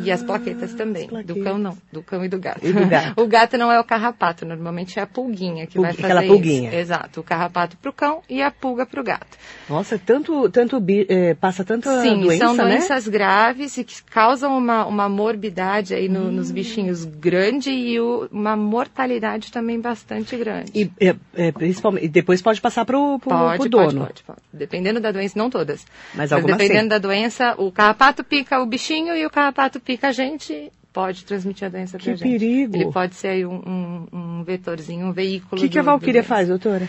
e 0.03 0.11
as 0.11 0.23
plaquetas 0.23 0.73
também. 0.73 1.05
Ah, 1.05 1.09
plaquetas. 1.09 1.35
Do 1.37 1.43
cão 1.43 1.57
não, 1.57 1.77
do 1.93 2.01
cão 2.03 2.25
e 2.25 2.27
do 2.27 2.39
gato. 2.39 2.65
E 2.65 2.73
do 2.73 2.87
gato. 2.87 3.13
o 3.21 3.27
gato 3.27 3.57
não 3.57 3.71
é 3.71 3.79
o 3.79 3.83
carrapato, 3.83 4.45
normalmente 4.45 4.99
é 4.99 5.03
a 5.03 5.07
pulguinha 5.07 5.67
que 5.67 5.79
vai 5.79 5.93
fazer 5.93 6.03
aquela 6.03 6.23
pulguinha. 6.23 6.69
isso. 6.69 6.77
Exato, 6.79 7.19
o 7.19 7.23
carrapato 7.23 7.77
pro 7.77 7.93
cão 7.93 8.21
e 8.27 8.41
a 8.41 8.49
pulga 8.51 8.85
pro 8.85 9.03
gato. 9.03 9.37
Nossa, 9.69 9.97
tanto, 9.97 10.49
tanto 10.49 10.83
eh, 11.07 11.35
passa 11.35 11.63
tanta 11.63 12.01
Sim, 12.01 12.21
doença, 12.21 12.45
são 12.45 12.55
né? 12.55 12.63
doenças 12.67 13.07
graves 13.07 13.77
e 13.77 13.83
que 13.83 14.01
causam 14.03 14.57
uma, 14.57 14.85
uma 14.85 15.07
morbidade 15.07 15.93
aí 15.93 16.09
no- 16.09 16.25
Hum. 16.27 16.31
nos 16.31 16.49
bichinhos 16.51 17.05
grande 17.05 17.69
e 17.69 17.99
o- 17.99 18.27
uma 18.31 18.55
mortalidade 18.55 19.51
também 19.51 19.79
bastante 19.79 20.35
grande. 20.37 20.71
E, 20.73 20.89
eh, 20.99 21.15
eh, 21.35 21.51
principalmente, 21.51 22.07
depois 22.07 22.41
pode 22.41 22.59
passar 22.59 22.85
pro, 22.85 23.19
Pode, 23.19 23.59
pro 23.59 23.69
pode, 23.69 23.69
dono. 23.69 24.05
pode, 24.07 24.23
pode. 24.23 24.39
Dependendo 24.51 24.99
da 24.99 25.11
doença, 25.11 25.37
não 25.37 25.49
todas. 25.49 25.85
Mas 26.13 26.31
algumas 26.31 26.57
dependendo 26.57 26.83
sim. 26.83 26.89
da 26.89 26.97
doença, 26.97 27.55
o 27.57 27.71
carrapato 27.71 28.23
pica 28.23 28.54
o 28.59 28.65
bichinho 28.65 29.15
e 29.15 29.25
o 29.25 29.29
carrapato 29.29 29.79
pica 29.79 30.09
a 30.09 30.11
gente, 30.11 30.71
pode 30.93 31.25
transmitir 31.25 31.65
a 31.67 31.69
doença 31.69 31.97
Que 31.97 32.05
pra 32.05 32.15
gente. 32.15 32.21
perigo. 32.29 32.75
Ele 32.75 32.91
pode 32.91 33.15
ser 33.15 33.27
aí 33.29 33.45
um, 33.45 33.55
um- 33.65 34.07
um 34.39 34.43
vetorzinho, 34.43 35.05
um 35.07 35.09
O 35.09 35.13
veículo. 35.13 35.61
que, 35.61 35.67
que 35.69 35.77
a 35.79 35.83
doença. 35.83 36.23
faz, 36.23 36.47
doutora? 36.47 36.87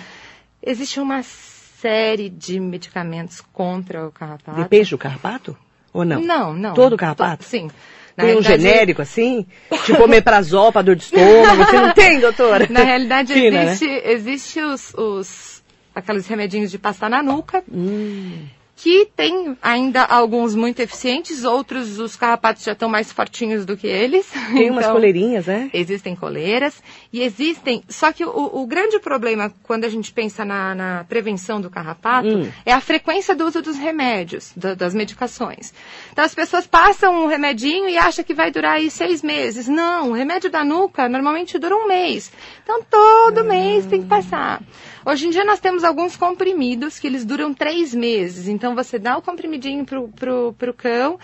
Existe 0.62 0.98
uma 1.00 1.22
série 1.22 2.28
de 2.28 2.58
medicamentos 2.58 3.40
contra 3.52 4.06
o 4.06 4.10
carrapato. 4.12 4.58
Depende 4.60 4.90
do 4.90 4.98
carrapato? 4.98 5.56
Ou 5.92 6.04
não? 6.04 6.20
Não, 6.20 6.52
não. 6.54 6.74
Todo 6.74 6.96
carrapato? 6.96 7.44
To- 7.44 7.48
Sim. 7.48 7.70
Na 8.16 8.24
Tem 8.24 8.36
um 8.38 8.42
genérico 8.42 9.02
assim? 9.02 9.46
tipo 9.84 10.02
omeprazol 10.02 10.72
pra 10.72 10.80
dor 10.80 10.96
de 10.96 11.02
estômago? 11.04 11.64
Você 11.64 11.76
não 11.80 11.92
tem, 11.92 12.18
doutora? 12.18 12.66
Na 12.70 12.82
realidade, 12.82 13.34
Fina, 13.34 13.64
né? 13.64 13.72
existe, 13.72 13.86
existe 14.04 14.60
os, 14.60 14.94
os 14.94 15.62
aqueles 15.94 16.26
remedinhos 16.26 16.70
de 16.70 16.78
passar 16.78 17.10
na 17.10 17.22
nuca, 17.22 17.62
Hum. 17.70 18.46
Que 18.76 19.08
tem 19.16 19.56
ainda 19.62 20.04
alguns 20.04 20.54
muito 20.54 20.80
eficientes, 20.80 21.44
outros 21.44 21.98
os 21.98 22.14
carrapatos 22.14 22.62
já 22.62 22.72
estão 22.72 22.90
mais 22.90 23.10
fortinhos 23.10 23.64
do 23.64 23.74
que 23.74 23.86
eles. 23.86 24.30
Tem 24.52 24.70
umas 24.70 24.84
Então, 24.84 24.94
coleirinhas, 24.94 25.46
né? 25.46 25.70
Existem 25.72 26.14
coleiras 26.14 26.82
e 27.16 27.22
existem. 27.22 27.82
Só 27.88 28.12
que 28.12 28.24
o, 28.24 28.30
o 28.60 28.66
grande 28.66 28.98
problema 28.98 29.50
quando 29.62 29.84
a 29.84 29.88
gente 29.88 30.12
pensa 30.12 30.44
na, 30.44 30.74
na 30.74 31.04
prevenção 31.08 31.60
do 31.60 31.70
carrapato 31.70 32.28
Hum. 32.28 32.50
é 32.64 32.72
a 32.72 32.80
frequência 32.80 33.34
do 33.34 33.46
uso 33.46 33.62
dos 33.62 33.76
remédios, 33.78 34.52
da- 34.54 34.74
das 34.74 34.94
medicações. 34.94 35.72
Então 36.12 36.24
as 36.24 36.34
pessoas 36.34 36.66
passam 36.66 37.24
um 37.24 37.26
remedinho 37.26 37.88
e 37.88 37.96
acham 37.96 38.22
que 38.24 38.34
vai 38.34 38.50
durar 38.50 38.74
aí 38.76 38.90
seis 38.90 39.22
meses. 39.22 39.66
Não, 39.66 40.10
o 40.10 40.12
remédio 40.12 40.50
da 40.50 40.62
nuca 40.64 41.08
normalmente 41.08 41.58
dura 41.58 41.74
um 41.74 41.88
mês. 41.88 42.30
Então 42.62 42.82
todo 42.82 43.44
mês 43.44 43.86
tem 43.86 44.02
que 44.02 44.08
passar. 44.08 44.62
Hoje 45.04 45.26
em 45.28 45.30
dia 45.30 45.44
nós 45.44 45.60
temos 45.60 45.84
alguns 45.84 46.16
comprimidos 46.16 46.98
que 46.98 47.06
eles 47.06 47.24
duram 47.24 47.54
três 47.54 47.94
meses. 47.94 48.48
Então 48.48 48.74
você 48.74 48.98
dá 48.98 49.16
o 49.16 49.22
comprimidinho 49.22 49.84
pro, 49.86 50.08
pro, 50.08 50.54
pro 50.58 50.74
cão, 50.74 51.18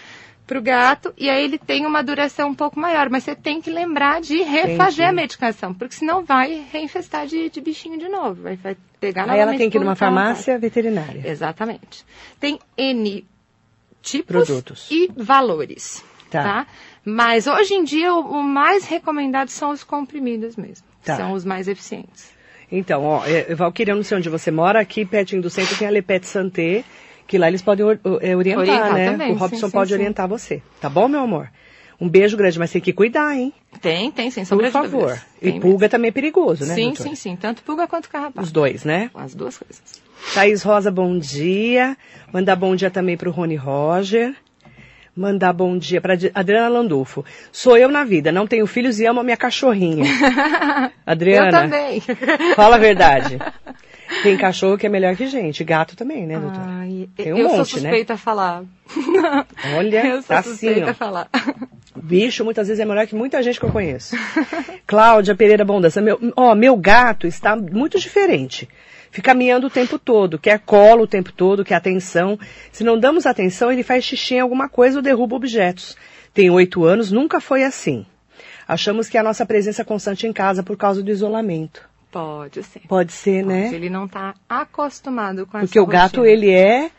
pro 0.47 0.61
gato, 0.61 1.15
e 1.17 1.31
aí 1.31 1.45
ele 1.45 1.59
tem 1.59 1.87
uma 1.87 2.03
duração 2.03 2.51
um 2.51 2.55
pouco 2.55 2.79
maior. 2.79 3.09
Mas 3.09 3.25
você 3.25 3.35
tem 3.35 3.61
que 3.61 3.71
lembrar 3.71 4.21
de 4.21 4.43
refazer 4.43 4.77
Entendi. 4.77 5.03
a 5.03 5.13
medicação, 5.13 5.75
porque 5.75 5.95
senão 5.95 6.25
vai 6.25 6.65
reinfestar 6.73 7.27
de, 7.27 7.49
de 7.49 7.61
bichinho 7.61 7.99
de 7.99 8.09
novo. 8.09 8.43
Vai, 8.43 8.57
vai 8.57 8.77
pegar 9.01 9.29
Aí 9.31 9.39
ela 9.39 9.57
tem 9.57 9.71
que 9.71 9.77
ir 9.77 9.81
numa 9.81 9.93
um 9.93 9.97
farmácia 9.97 10.59
veterinária. 10.59 11.23
Exatamente. 11.25 12.05
Tem 12.39 12.59
N 12.77 13.27
tipos 14.03 14.47
Produtos. 14.47 14.89
e 14.91 15.11
valores. 15.17 16.05
Tá. 16.31 16.43
Tá. 16.43 16.67
Mas 17.05 17.47
hoje 17.47 17.75
em 17.75 17.85
dia 17.85 18.15
o, 18.15 18.21
o 18.21 18.43
mais 18.43 18.85
recomendado 18.87 19.49
são 19.49 19.71
os 19.71 19.85
comprimidos 19.85 20.57
mesmo. 20.57 20.87
Tá. 21.05 21.17
São 21.17 21.33
os 21.33 21.45
mais 21.45 21.69
eficientes. 21.69 22.33
Então, 22.71 23.05
ó, 23.05 23.27
é, 23.27 23.55
Valquíria, 23.55 23.93
eu 23.93 23.97
não 23.97 24.03
sei 24.03 24.17
onde 24.17 24.31
você 24.31 24.51
mora, 24.51 24.81
aqui 24.81 25.05
pertinho 25.05 25.43
do 25.43 25.51
centro 25.51 25.77
tem 25.77 25.87
a 25.87 25.91
Lepet 25.91 26.27
Santé, 26.27 26.85
que 27.33 27.39
lá 27.39 27.49
eles 27.49 27.63
podem 27.63 27.83
or- 27.87 27.99
é, 28.21 28.37
orientar, 28.37 28.61
Orientar 28.61 28.93
né? 28.93 29.11
também, 29.13 29.33
o 29.33 29.37
Robson 29.37 29.67
sim, 29.69 29.71
pode 29.73 29.89
sim. 29.89 29.95
orientar 29.95 30.29
você. 30.29 30.61
Tá 30.83 30.91
bom, 30.91 31.09
meu 31.09 31.21
amor? 31.21 31.49
Um 31.99 32.07
beijo 32.07 32.37
grande, 32.37 32.59
mas 32.59 32.71
tem 32.71 32.79
que 32.83 32.93
cuidar, 32.93 33.35
hein? 33.35 33.55
Tem, 33.81 34.11
tem, 34.11 34.31
sem 34.31 34.45
sombra 34.45 34.67
Por 34.67 34.73
favor. 34.73 34.91
dúvidas. 35.01 35.25
E 35.41 35.51
Tem 35.53 35.59
pulga 35.61 35.89
também 35.89 36.11
é 36.11 36.13
perigoso, 36.13 36.67
né? 36.67 36.75
Sim, 36.75 36.89
doutora? 36.89 37.09
sim, 37.09 37.15
sim. 37.15 37.37
Tanto 37.37 37.63
pulga 37.63 37.87
quanto 37.87 38.11
carrapato. 38.11 38.43
Os 38.43 38.53
dois, 38.53 38.85
né? 38.85 39.11
As 39.15 39.35
duas 39.35 39.57
coisas. 39.57 39.81
Thaís 40.35 40.63
Rosa, 40.63 40.91
bom 40.91 41.19
dia. 41.19 41.97
Mandar 42.31 42.55
bom 42.55 42.77
dia 42.77 42.91
também 42.91 43.17
pro 43.17 43.31
Rony 43.31 43.57
Roger. 43.57 44.35
Mandar 45.17 45.55
bom 45.55 45.79
dia 45.79 46.03
para 46.03 46.19
Adriana 46.35 46.69
Landulfo. 46.69 47.25
Sou 47.51 47.79
eu 47.79 47.89
na 47.89 48.05
vida, 48.05 48.31
não 48.31 48.47
tenho 48.47 48.67
filhos 48.67 49.01
e 49.01 49.07
amo 49.07 49.21
a 49.21 49.25
minha 49.25 49.37
cachorrinha. 49.39 50.05
Adriana, 51.07 51.47
Eu 51.47 51.51
também. 51.53 52.01
fala 52.55 52.77
a 52.77 52.79
verdade. 52.79 53.39
Tem 54.23 54.37
cachorro 54.37 54.79
que 54.79 54.87
é 54.87 54.89
melhor 54.89 55.17
que 55.17 55.27
gente, 55.27 55.65
gato 55.65 55.97
também, 55.97 56.27
né, 56.27 56.39
doutora? 56.39 56.65
Ai, 56.67 57.09
Tem 57.17 57.33
um 57.33 57.39
eu 57.39 57.49
sou 57.49 57.59
monte, 57.59 57.75
né? 57.81 57.91
suspeita 57.91 58.15
a 58.15 58.17
falar. 58.17 58.63
Olha, 59.77 60.07
eu 60.07 60.17
sou 60.17 60.29
tá 60.29 60.39
assim, 60.39 60.51
suspeita 60.51 60.87
ó. 60.87 60.91
a 60.91 60.95
falar. 60.95 61.29
Bicho, 61.97 62.45
muitas 62.45 62.69
vezes 62.69 62.81
é 62.81 62.85
melhor 62.85 63.07
que 63.07 63.15
muita 63.15 63.43
gente 63.43 63.59
que 63.59 63.67
eu 63.67 63.73
conheço. 63.73 64.17
Cláudia 64.87 65.35
Pereira 65.35 65.65
Bondança, 65.65 66.01
meu, 66.01 66.19
ó, 66.37 66.55
meu 66.55 66.77
gato 66.77 67.27
está 67.27 67.57
muito 67.57 67.99
diferente. 67.99 68.69
Fica 69.11 69.35
miando 69.35 69.67
o 69.67 69.71
tempo 69.71 69.99
todo, 69.99 70.39
quer 70.39 70.59
colo 70.61 71.03
o 71.03 71.07
tempo 71.07 71.33
todo, 71.33 71.65
quer 71.65 71.75
atenção. 71.75 72.39
Se 72.73 72.83
não 72.83 72.99
damos 72.99 73.27
atenção, 73.27 73.71
ele 73.71 73.83
faz 73.83 74.05
xixi 74.05 74.37
em 74.37 74.41
alguma 74.41 74.71
coisa 74.71 74.99
ou 74.99 75.03
derruba 75.03 75.37
objetos. 75.37 75.97
Tem 76.33 76.49
oito 76.49 76.85
anos, 76.85 77.13
nunca 77.13 77.39
foi 77.39 77.63
assim. 77.63 78.07
Achamos 78.67 79.11
que 79.11 79.19
é 79.19 79.21
a 79.21 79.25
nossa 79.25 79.45
presença 79.45 79.85
constante 79.85 80.27
em 80.27 80.33
casa 80.33 80.63
por 80.63 80.79
causa 80.79 81.03
do 81.03 81.11
isolamento. 81.11 81.92
Pode 82.13 82.63
ser. 82.63 82.81
Pode 82.87 83.13
ser, 83.13 83.43
Pode. 83.43 83.55
né? 83.55 83.75
Ele 83.75 83.89
não 83.91 84.05
está 84.05 84.35
acostumado 84.49 85.47
com 85.47 85.59
Porque 85.59 85.79
essa 85.79 85.83
o 85.83 85.87
gato, 85.87 86.17
rotina. 86.21 86.29
ele 86.33 86.51
é, 86.51 86.91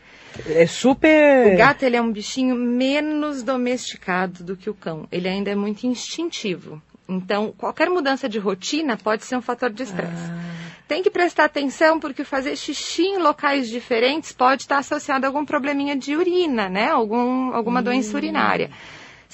é 0.48 0.66
super... 0.66 1.54
O 1.54 1.56
gato 1.56 1.84
ele 1.84 1.96
é 1.96 2.02
um 2.02 2.10
bichinho 2.12 2.54
menos 2.56 3.42
domesticado 3.42 4.42
do 4.44 4.56
que 4.56 4.68
o 4.68 4.74
cão. 4.74 5.06
Ele 5.10 5.28
ainda 5.28 5.50
é 5.50 5.54
muito 5.54 5.86
instintivo. 5.86 6.82
Então, 7.08 7.54
qualquer 7.56 7.88
mudança 7.90 8.28
de 8.28 8.38
rotina 8.38 8.96
pode 8.96 9.24
ser 9.24 9.36
um 9.36 9.42
fator 9.42 9.70
de 9.70 9.82
estresse. 9.84 10.12
Ah. 10.30 10.74
Tem 10.88 11.02
que 11.02 11.10
prestar 11.10 11.44
atenção 11.44 12.00
porque 12.00 12.24
fazer 12.24 12.56
xixi 12.56 13.02
em 13.04 13.18
locais 13.18 13.68
diferentes 13.68 14.32
pode 14.32 14.62
estar 14.62 14.78
associado 14.78 15.24
a 15.24 15.28
algum 15.28 15.44
probleminha 15.44 15.94
de 15.96 16.16
urina, 16.16 16.68
né? 16.68 16.88
Algum, 16.90 17.54
alguma 17.54 17.80
Hum. 17.80 17.84
doença 17.84 18.16
urinária. 18.16 18.70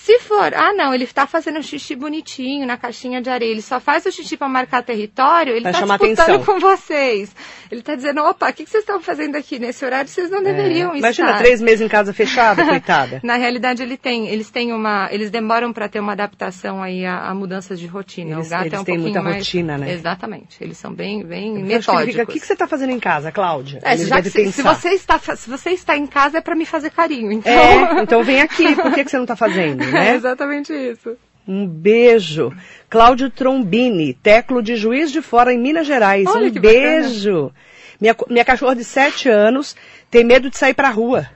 Se 0.02 0.18
for, 0.20 0.54
ah 0.54 0.72
não, 0.72 0.94
ele 0.94 1.04
está 1.04 1.26
fazendo 1.26 1.62
xixi 1.62 1.94
bonitinho 1.94 2.66
na 2.66 2.76
caixinha 2.78 3.20
de 3.20 3.28
areia, 3.28 3.50
ele 3.50 3.60
só 3.62 3.78
faz 3.78 4.06
o 4.06 4.10
xixi 4.10 4.36
para 4.36 4.48
marcar 4.48 4.82
território, 4.82 5.52
ele 5.54 5.68
está 5.68 5.72
disputando 5.82 6.18
atenção. 6.20 6.44
com 6.44 6.58
vocês. 6.58 7.30
Ele 7.70 7.80
está 7.80 7.94
dizendo, 7.94 8.22
opa, 8.22 8.48
o 8.48 8.52
que, 8.52 8.64
que 8.64 8.70
vocês 8.70 8.82
estão 8.82 9.00
fazendo 9.00 9.36
aqui 9.36 9.58
nesse 9.58 9.84
horário? 9.84 10.08
Vocês 10.08 10.30
não 10.30 10.42
deveriam 10.42 10.92
É. 10.92 10.96
estar. 10.96 10.98
Imagina, 10.98 11.34
três 11.38 11.60
meses 11.60 11.82
em 11.82 11.88
casa 11.88 12.12
fechada, 12.14 12.64
coitada. 12.66 13.20
Na 13.22 13.36
realidade, 13.36 13.82
ele 13.82 13.96
tem, 13.96 14.26
eles 14.28 14.50
têm 14.50 14.72
uma, 14.72 15.08
eles 15.12 15.30
demoram 15.30 15.72
para 15.72 15.88
ter 15.88 16.00
uma 16.00 16.12
adaptação 16.12 16.82
aí 16.82 17.04
a, 17.04 17.28
a 17.28 17.34
mudanças 17.34 17.78
de 17.78 17.86
rotina. 17.86 18.36
Eles- 18.36 18.46
o 18.46 18.50
gato 18.50 18.62
eles 18.62 18.72
é 18.72 18.80
um 18.80 18.84
têm 18.84 18.94
pouquinho 18.96 19.02
muita 19.14 19.22
mais, 19.22 19.36
rotina, 19.44 19.78
né? 19.78 19.92
Exatamente. 19.92 20.56
Eles 20.60 20.78
são 20.78 20.92
bem, 20.92 21.22
bem 21.24 21.58
Eu 21.60 21.64
metódicos. 21.66 22.06
fica, 22.12 22.22
O 22.24 22.26
que, 22.26 22.40
que 22.40 22.46
você 22.46 22.54
está 22.54 22.66
fazendo 22.66 22.90
em 22.90 22.98
casa, 22.98 23.30
Cláudia? 23.30 23.78
É, 23.84 23.96
já 23.98 24.20
que 24.22 24.30
se, 24.30 24.50
se 24.50 24.62
você 24.62 24.88
está, 24.90 25.18
se 25.18 25.48
você 25.48 25.70
está 25.70 25.96
em 25.96 26.06
casa 26.06 26.38
é 26.38 26.40
para 26.40 26.56
me 26.56 26.64
fazer 26.66 26.90
carinho. 26.90 27.30
Então, 27.30 27.52
É, 27.52 28.02
então 28.02 28.24
vem 28.24 28.40
aqui, 28.40 28.74
por 28.80 28.92
que, 28.94 29.04
que 29.04 29.10
você 29.10 29.16
não 29.18 29.24
está 29.24 29.36
fazendo, 29.36 29.84
é 29.96 30.10
né? 30.10 30.14
exatamente 30.14 30.72
isso. 30.72 31.16
Um 31.46 31.66
beijo. 31.66 32.52
Cláudio 32.88 33.30
Trombini, 33.30 34.14
Teclo 34.14 34.62
de 34.62 34.76
Juiz 34.76 35.10
de 35.10 35.20
Fora, 35.20 35.52
em 35.52 35.58
Minas 35.58 35.86
Gerais. 35.86 36.26
Olha 36.28 36.48
um 36.48 36.52
bacana. 36.52 36.72
beijo. 36.72 37.52
Minha, 38.00 38.16
minha 38.28 38.44
cachorra 38.44 38.74
de 38.74 38.84
sete 38.84 39.28
anos 39.28 39.76
tem 40.10 40.24
medo 40.24 40.48
de 40.48 40.56
sair 40.56 40.74
pra 40.74 40.90
rua. 40.90 41.28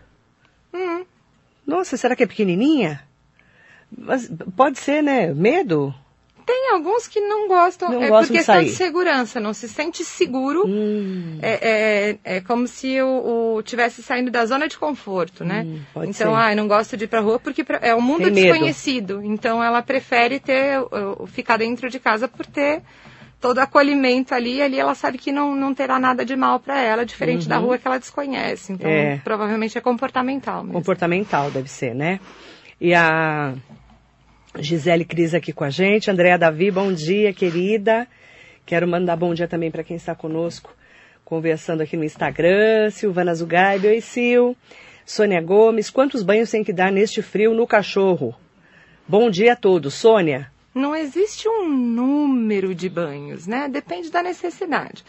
Hum. 0.72 1.04
Nossa, 1.66 1.96
será 1.96 2.14
que 2.14 2.22
é 2.22 2.26
pequenininha? 2.26 3.02
Mas 3.96 4.30
pode 4.56 4.78
ser, 4.78 5.02
né? 5.02 5.32
Medo? 5.32 5.94
Tem 6.46 6.70
alguns 6.72 7.08
que 7.08 7.20
não 7.20 7.48
gostam, 7.48 7.90
Não 7.90 8.02
é 8.02 8.08
por 8.08 8.24
de 8.26 8.32
questão 8.32 8.60
de, 8.62 8.66
sair. 8.70 8.74
segurança, 8.76 9.40
não 9.40 9.54
se 9.54 9.68
sente 9.68 10.04
seguro. 10.04 10.64
Hum, 10.66 11.38
É, 11.40 12.16
é, 12.24 12.36
é 12.36 12.40
como 12.40 12.66
se 12.68 13.00
o, 13.00 13.54
o 13.56 13.62
tivesse 13.62 14.02
saindo 14.02 14.30
da 14.30 14.44
zona 14.44 14.68
de 14.68 14.76
conforto, 14.76 15.44
né? 15.44 15.64
Hum, 15.66 15.80
então, 16.04 16.32
ser. 16.34 16.38
ah, 16.38 16.52
eu 16.52 16.56
não 16.56 16.68
gosto 16.68 16.96
de 16.96 17.04
ir 17.04 17.08
pra 17.08 17.20
rua 17.20 17.38
porque 17.40 17.64
é 17.80 17.94
um 17.94 18.00
mundo 18.00 18.24
Tem 18.24 18.32
medo. 18.32 18.46
desconhecido. 18.48 19.22
Então, 19.24 19.62
ela 19.64 19.80
prefere 19.82 20.38
ter 20.38 20.78
ficar 21.28 21.56
dentro 21.56 21.88
de 21.88 21.98
casa 21.98 22.28
por 22.28 22.44
ter 22.44 22.82
todo 23.40 23.58
acolhimento 23.58 24.34
ali. 24.34 24.60
Ali 24.60 24.78
ela 24.78 24.94
sabe 24.94 25.16
que 25.18 25.32
não, 25.32 25.54
não 25.56 25.72
terá 25.74 25.98
nada 25.98 26.24
de 26.24 26.36
mal 26.36 26.60
para 26.60 26.78
ela, 26.80 27.04
diferente 27.06 27.48
da 27.48 27.56
rua 27.58 27.78
que 27.78 27.86
ela 27.86 27.98
desconhece. 27.98 28.72
Então, 28.72 28.90
Uhum. 28.90 28.96
É. 28.96 29.20
provavelmente 29.24 29.78
é 29.78 29.80
comportamental 29.80 30.62
mesmo. 30.62 30.74
comportamental 30.74 31.50
deve 31.50 31.68
ser, 31.70 31.94
né? 31.94 32.20
E 32.80 32.92
a 32.94 33.54
Gisele 34.58 35.04
Cris 35.04 35.34
aqui 35.34 35.52
com 35.52 35.64
a 35.64 35.70
gente. 35.70 36.10
Andréa 36.10 36.38
Davi, 36.38 36.70
bom 36.70 36.92
dia, 36.92 37.32
querida. 37.32 38.06
Quero 38.64 38.86
mandar 38.88 39.16
bom 39.16 39.34
dia 39.34 39.48
também 39.48 39.70
para 39.70 39.82
quem 39.84 39.96
está 39.96 40.14
conosco, 40.14 40.74
conversando 41.24 41.82
aqui 41.82 41.96
no 41.96 42.04
Instagram. 42.04 42.90
Silvana 42.90 43.34
Zugaib, 43.34 43.86
oi 43.86 44.00
Sil. 44.00 44.56
Sônia 45.04 45.40
Gomes, 45.42 45.90
quantos 45.90 46.22
banhos 46.22 46.50
tem 46.50 46.64
que 46.64 46.72
dar 46.72 46.90
neste 46.90 47.20
frio 47.20 47.52
no 47.52 47.66
cachorro? 47.66 48.34
Bom 49.06 49.28
dia 49.28 49.52
a 49.52 49.56
todos. 49.56 49.92
Sônia, 49.94 50.50
Não 50.74 50.96
existe 50.96 51.46
um 51.46 51.68
número 51.68 52.74
de 52.74 52.88
banhos, 52.88 53.46
né? 53.46 53.68
Depende 53.68 54.10
da 54.10 54.22
necessidade. 54.22 55.04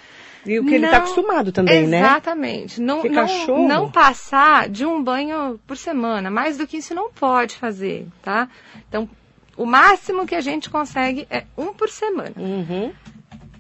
e 0.45 0.59
o 0.59 0.65
que 0.65 0.75
ele 0.75 0.85
está 0.85 0.97
Não, 0.97 1.03
acostumado 1.05 1.51
também, 1.53 1.87
né? 1.87 1.99
Exatamente. 1.99 2.81
Não, 2.81 2.95
Porque 2.97 3.09
não, 3.15 3.21
cachorro- 3.21 3.67
não 3.69 3.89
passar 3.89 4.67
de 4.69 4.85
um 4.85 5.01
banho 5.01 5.57
por 5.65 5.77
semana. 5.77 6.29
Mais 6.29 6.57
do 6.57 6.67
que 6.67 6.77
isso 6.77 6.93
não 6.93 7.09
pode 7.09 7.55
fazer, 7.55 8.05
tá? 8.21 8.49
Então, 8.89 9.09
o 9.57 9.65
máximo 9.65 10.25
que 10.25 10.35
a 10.35 10.41
gente 10.41 10.69
consegue 10.69 11.27
é 11.29 11.45
um 11.57 11.73
por 11.73 11.89
semana. 11.89 12.33
Uhum. 12.37 12.93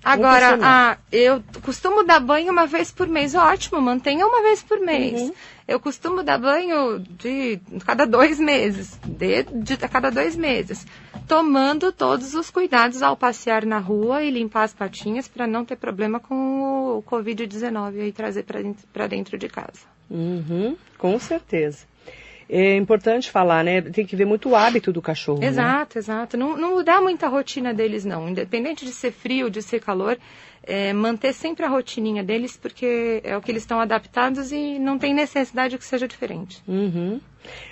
Agora, 0.03 0.51
semana. 0.51 0.67
ah, 0.67 0.97
eu 1.11 1.43
costumo 1.63 2.03
dar 2.03 2.19
banho 2.19 2.51
uma 2.51 2.67
vez 2.67 2.91
por 2.91 3.07
mês. 3.07 3.33
Ótimo, 3.33 3.81
mantenha 3.81 4.25
uma 4.27 4.43
vez 4.43 4.61
por 4.61 4.79
mês. 4.79 5.19
Uhum. 5.19 5.33
Eu 5.67 5.79
costumo 5.79 6.21
dar 6.21 6.37
banho 6.37 6.99
de 6.99 7.59
cada 7.83 8.05
dois 8.05 8.39
meses, 8.39 8.99
de, 9.03 9.41
de 9.43 9.73
a 9.83 9.87
cada 9.87 10.11
dois 10.11 10.35
meses, 10.35 10.85
tomando 11.27 11.91
todos 11.91 12.35
os 12.35 12.51
cuidados 12.51 13.01
ao 13.01 13.17
passear 13.17 13.65
na 13.65 13.79
rua 13.79 14.21
e 14.21 14.29
limpar 14.29 14.65
as 14.65 14.73
patinhas 14.75 15.27
para 15.27 15.47
não 15.47 15.65
ter 15.65 15.75
problema 15.75 16.19
com 16.19 16.99
o 16.99 17.03
Covid-19 17.03 18.07
e 18.07 18.11
trazer 18.11 18.43
para 18.43 18.61
dentro, 18.61 18.85
dentro 19.09 19.37
de 19.39 19.47
casa. 19.49 19.81
Uhum, 20.07 20.77
com 20.99 21.17
certeza. 21.17 21.87
É 22.49 22.75
importante 22.75 23.31
falar, 23.31 23.63
né? 23.63 23.81
Tem 23.81 24.05
que 24.05 24.15
ver 24.15 24.25
muito 24.25 24.49
o 24.49 24.55
hábito 24.55 24.93
do 24.93 25.01
cachorro. 25.01 25.39
né? 25.39 25.47
Exato, 25.47 25.97
exato. 25.97 26.37
Não, 26.37 26.55
não 26.55 26.75
mudar 26.75 27.01
muito 27.01 27.25
a 27.25 27.29
rotina 27.29 27.73
deles, 27.73 28.05
não. 28.05 28.29
Independente 28.29 28.85
de 28.85 28.91
ser 28.91 29.11
frio, 29.11 29.49
de 29.49 29.61
ser 29.63 29.79
calor, 29.79 30.17
é, 30.63 30.93
manter 30.93 31.33
sempre 31.33 31.65
a 31.65 31.69
rotininha 31.69 32.23
deles, 32.23 32.55
porque 32.55 33.21
é 33.23 33.35
o 33.35 33.41
que 33.41 33.51
eles 33.51 33.63
estão 33.63 33.79
adaptados 33.79 34.51
e 34.51 34.77
não 34.77 34.99
tem 34.99 35.13
necessidade 35.13 35.77
que 35.77 35.85
seja 35.85 36.07
diferente. 36.07 36.61
Uhum. 36.67 37.19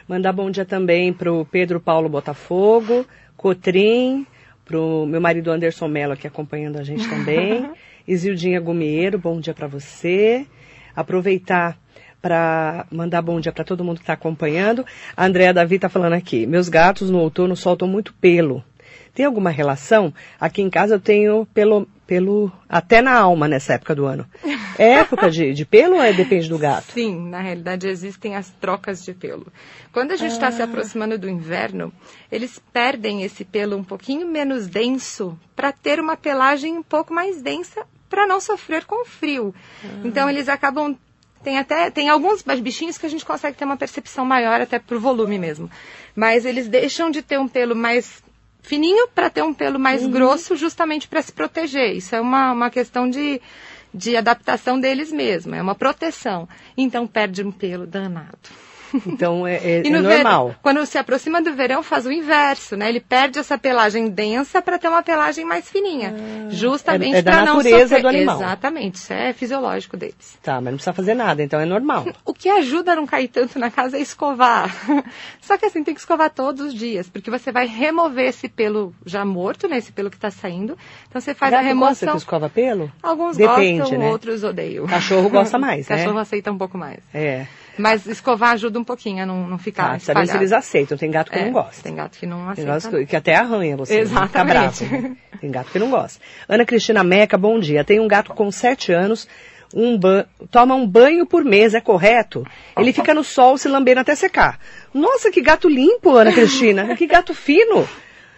Mandar 0.07 0.33
bom 0.33 0.49
dia 0.49 0.65
também 0.65 1.13
pro 1.13 1.45
Pedro 1.45 1.79
Paulo 1.79 2.09
Botafogo, 2.09 3.05
Cotrim, 3.37 4.25
pro 4.65 5.05
meu 5.05 5.21
marido 5.21 5.51
Anderson 5.51 5.87
Mello 5.87 6.13
aqui 6.13 6.27
acompanhando 6.27 6.79
a 6.79 6.83
gente 6.83 7.07
também. 7.07 7.69
Isildinha 8.07 8.59
Gumieiro, 8.59 9.17
bom 9.17 9.39
dia 9.39 9.53
para 9.53 9.67
você. 9.67 10.45
Aproveitar 10.95 11.77
para 12.23 12.85
mandar 12.89 13.21
bom 13.21 13.37
dia 13.37 13.51
para 13.51 13.65
todo 13.65 13.83
mundo 13.83 13.97
que 13.97 14.03
está 14.03 14.13
acompanhando. 14.13 14.85
A 15.15 15.25
Andréa 15.25 15.53
Davi 15.53 15.75
está 15.75 15.89
falando 15.89 16.13
aqui. 16.13 16.47
Meus 16.47 16.69
gatos 16.69 17.09
no 17.09 17.19
outono 17.19 17.53
soltam 17.53 17.85
muito 17.85 18.13
pelo. 18.13 18.63
Tem 19.13 19.25
alguma 19.25 19.49
relação? 19.49 20.13
Aqui 20.39 20.61
em 20.61 20.69
casa 20.69 20.95
eu 20.95 21.01
tenho 21.01 21.45
pelo, 21.53 21.85
pelo 22.07 22.49
até 22.69 23.01
na 23.01 23.13
alma 23.13 23.45
nessa 23.45 23.73
época 23.73 23.93
do 23.93 24.05
ano. 24.05 24.25
É 24.79 24.93
época 24.93 25.29
de, 25.29 25.53
de 25.53 25.65
pelo 25.65 25.95
ou 25.95 26.01
é, 26.01 26.13
depende 26.13 26.47
do 26.47 26.57
gato? 26.57 26.93
Sim, 26.93 27.27
na 27.27 27.41
realidade 27.41 27.87
existem 27.87 28.37
as 28.37 28.49
trocas 28.49 29.03
de 29.03 29.13
pelo. 29.13 29.51
Quando 29.91 30.13
a 30.13 30.15
gente 30.15 30.31
está 30.31 30.49
se 30.49 30.61
aproximando 30.61 31.17
do 31.17 31.29
inverno, 31.29 31.91
eles 32.31 32.59
perdem 32.71 33.21
esse 33.21 33.43
pelo 33.43 33.75
um 33.75 33.83
pouquinho 33.83 34.25
menos 34.27 34.65
denso 34.65 35.37
para 35.55 35.73
ter 35.73 35.99
uma 35.99 36.15
pelagem 36.15 36.77
um 36.77 36.83
pouco 36.83 37.13
mais 37.13 37.41
densa 37.41 37.85
para 38.09 38.25
não 38.25 38.39
sofrer 38.39 38.85
com 38.85 39.05
frio. 39.05 39.53
Então 40.03 40.29
eles 40.29 40.47
acabam 40.47 40.97
tem 41.43 41.59
até 41.59 41.91
tem 41.91 42.09
alguns 42.09 42.41
bichinhos 42.41 42.97
que 42.97 43.05
a 43.05 43.09
gente 43.09 43.25
consegue 43.25 43.57
ter 43.57 43.65
uma 43.65 43.77
percepção 43.77 44.25
maior 44.25 44.61
até 44.61 44.79
por 44.79 44.97
volume 44.97 45.37
mesmo, 45.37 45.69
mas 46.15 46.45
eles 46.45 46.67
deixam 46.67 47.11
de 47.11 47.21
ter 47.21 47.39
um 47.39 47.47
pelo 47.47 47.75
mais 47.75 48.23
fininho 48.61 49.07
para 49.09 49.29
ter 49.29 49.43
um 49.43 49.53
pelo 49.53 49.77
mais 49.77 50.07
grosso 50.07 50.55
justamente 50.55 51.07
para 51.07 51.21
se 51.21 51.31
proteger. 51.31 51.95
Isso 51.95 52.15
é 52.15 52.21
uma, 52.21 52.53
uma 52.53 52.69
questão 52.69 53.09
de, 53.09 53.41
de 53.93 54.15
adaptação 54.15 54.79
deles 54.79 55.11
mesmo, 55.11 55.53
é 55.53 55.61
uma 55.61 55.75
proteção. 55.75 56.47
Então 56.75 57.05
perde 57.05 57.43
um 57.43 57.51
pelo 57.51 57.85
danado. 57.85 58.49
Então 59.07 59.45
é, 59.47 59.55
é- 59.55 59.79
é 59.79 59.89
no 59.89 60.01
normal. 60.01 60.47
verão, 60.47 60.55
quando 60.61 60.85
se 60.85 60.97
aproxima 60.97 61.41
do 61.41 61.53
verão, 61.53 61.81
faz 61.83 62.05
o 62.05 62.11
inverso, 62.11 62.75
né? 62.77 62.89
Ele 62.89 62.99
perde 62.99 63.39
essa 63.39 63.57
pelagem 63.57 64.09
densa 64.09 64.61
para 64.61 64.77
ter 64.77 64.87
uma 64.87 65.01
pelagem 65.03 65.43
mais 65.45 65.69
fininha, 65.69 66.13
justamente 66.49 67.15
é- 67.15 67.19
é 67.19 67.21
para 67.23 67.45
não 67.45 67.57
natureza 67.57 67.81
sofrer. 67.87 68.01
do 68.01 68.07
animal. 68.07 68.35
Exatamente, 68.37 68.95
isso 68.95 69.13
é 69.13 69.33
fisiológico 69.33 69.97
deles. 69.97 70.37
Tá, 70.41 70.55
mas 70.55 70.65
não 70.65 70.73
precisa 70.73 70.93
fazer 70.93 71.13
nada, 71.13 71.41
então 71.43 71.59
é 71.59 71.65
normal. 71.65 72.05
O 72.25 72.33
que 72.33 72.49
ajuda 72.49 72.93
a 72.93 72.95
não 72.95 73.05
cair 73.05 73.27
tanto 73.27 73.57
na 73.59 73.69
casa 73.69 73.97
é 73.97 74.01
escovar. 74.01 74.73
Só 75.41 75.57
que 75.57 75.65
assim, 75.65 75.83
tem 75.83 75.93
que 75.93 75.99
escovar 75.99 76.29
todos 76.29 76.67
os 76.67 76.73
dias, 76.73 77.09
porque 77.09 77.29
você 77.29 77.51
vai 77.51 77.67
remover 77.67 78.25
esse 78.29 78.47
pelo 78.49 78.93
já 79.05 79.23
morto, 79.25 79.67
né? 79.67 79.77
Esse 79.77 79.91
pelo 79.91 80.09
que 80.09 80.17
está 80.17 80.31
saindo. 80.31 80.77
Então 81.09 81.21
você 81.21 81.33
faz 81.33 81.53
a 81.53 81.57
Gato 81.57 81.63
gosta 81.75 81.75
remoção. 82.05 82.11
que 82.11 82.17
escova 82.17 82.49
pelo? 82.49 82.91
Alguns 83.01 83.37
Depende, 83.37 83.79
gostam, 83.81 83.99
né? 83.99 84.09
outros 84.09 84.43
odeiam. 84.43 84.85
Cachorro 84.87 85.29
gosta 85.29 85.57
mais, 85.59 85.87
né? 85.89 85.97
Cachorro 85.97 86.17
aceita 86.17 86.51
um 86.51 86.57
pouco 86.57 86.77
mais. 86.77 86.99
É. 87.13 87.45
Mas 87.77 88.05
escovar 88.05 88.51
ajuda 88.51 88.77
um 88.79 88.83
pouquinho 88.83 89.23
a 89.23 89.25
não, 89.25 89.47
não 89.47 89.57
ficar 89.57 89.83
Tá, 89.83 89.99
sabendo 89.99 89.99
se 89.99 90.11
espalhado. 90.11 90.37
eles 90.39 90.53
aceitam. 90.53 90.97
Tem 90.97 91.09
gato 91.09 91.31
que 91.31 91.39
É, 91.39 91.45
não 91.45 91.51
gosta. 91.51 91.81
Tem 91.81 91.95
gato 91.95 92.17
que 92.19 92.25
não 92.27 92.37
Tem 92.53 92.65
aceita. 92.69 92.71
gato 92.71 92.89
que, 92.99 93.05
que 93.07 93.15
até 93.15 93.35
arranha 93.35 93.75
você. 93.75 93.95
né? 93.95 93.99
Exatamente. 94.01 94.85
bravo. 94.85 95.01
né? 95.09 95.17
Tem 95.41 95.51
gato 95.51 95.71
que 95.71 95.79
não 95.79 95.89
gosta. 95.89 96.19
Ana 96.47 96.65
Cristina 96.65 97.03
Meca, 97.03 97.37
bom 97.37 97.59
dia. 97.59 97.83
Tem 97.83 97.99
um 97.99 98.07
gato 98.07 98.31
com 98.33 98.51
sete 98.51 98.91
anos, 98.91 99.27
um 99.73 99.97
ba- 99.97 100.27
toma 100.51 100.75
um 100.75 100.85
banho 100.87 101.25
por 101.25 101.43
mês, 101.43 101.73
é 101.73 101.81
correto? 101.81 102.45
Ele 102.77 102.93
fica 102.93 103.11
no 103.13 103.23
sol 103.23 103.57
se 103.57 103.67
lambendo 103.67 104.01
até 104.01 104.13
secar. 104.13 104.59
Nossa, 104.93 105.31
que 105.31 105.41
gato 105.41 105.67
limpo, 105.67 106.11
Ana 106.15 106.31
Cristina. 106.31 106.93
que 106.95 107.07
gato 107.07 107.33
fino. 107.33 107.87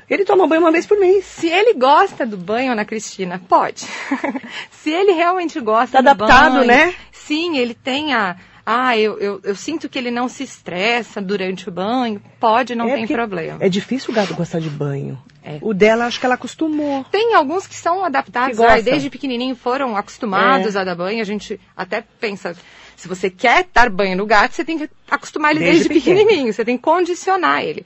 Ele 0.10 0.24
toma 0.24 0.48
banho 0.48 0.62
uma 0.62 0.72
vez 0.72 0.86
por 0.86 0.98
mês. 1.00 1.26
Se 1.26 1.48
ele 1.48 1.74
gosta 1.74 2.26
do 2.26 2.38
banho, 2.38 2.72
Ana 2.72 2.86
Cristina, 2.86 3.42
pode. 3.50 3.86
Se 4.72 4.92
ele 4.92 5.12
realmente 5.14 5.60
gosta 5.60 5.98
Tá 5.98 6.02
do 6.02 6.10
adaptado, 6.24 6.54
banho, 6.58 6.68
né? 6.68 6.94
Sim, 7.12 7.58
ele 7.58 7.74
tem 7.74 8.14
a, 8.14 8.36
Ah, 8.66 8.98
eu, 8.98 9.20
eu, 9.20 9.40
eu 9.44 9.56
sinto 9.56 9.88
que 9.88 9.98
ele 9.98 10.10
não 10.10 10.28
se 10.28 10.44
estressa 10.44 11.22
durante 11.22 11.70
o 11.70 11.72
banho. 11.72 12.20
Pode, 12.40 12.74
não 12.74 12.90
É 12.90 12.96
tem 12.96 13.08
problema. 13.08 13.58
É 13.62 13.70
difícil 13.70 14.12
o 14.12 14.14
gato 14.14 14.34
gostar 14.34 14.60
de 14.60 14.70
banho. 14.70 15.22
É. 15.44 15.60
O 15.62 15.72
dela, 15.74 16.06
acho 16.08 16.20
que 16.20 16.26
ela 16.26 16.34
acostumou. 16.34 17.04
Tem 17.12 17.36
alguns 17.36 17.68
que 17.68 17.76
são 17.76 18.04
adaptados, 18.04 18.58
Que 18.58 18.64
ah, 18.66 18.82
desde 18.82 19.12
pequenininho 19.12 19.56
foram 19.56 19.96
acostumados 19.96 20.76
É. 20.76 20.80
a 20.80 20.84
dar 20.84 20.96
banho. 20.96 21.22
A 21.22 21.26
gente 21.26 21.60
até 21.78 22.04
pensa, 22.20 22.56
se 22.96 23.08
você 23.08 23.30
quer 23.30 23.68
dar 23.72 23.88
banho 23.92 24.18
no 24.18 24.26
gato, 24.26 24.56
você 24.56 24.66
tem 24.66 24.80
que 24.80 24.90
acostumar 25.12 25.52
ele 25.52 25.60
Desde 25.60 25.88
desde, 25.88 25.94
pequenininho, 25.94 26.52
você 26.52 26.66
tem 26.66 26.78
que 26.78 26.84
condicionar 26.84 27.64
ele. 27.64 27.86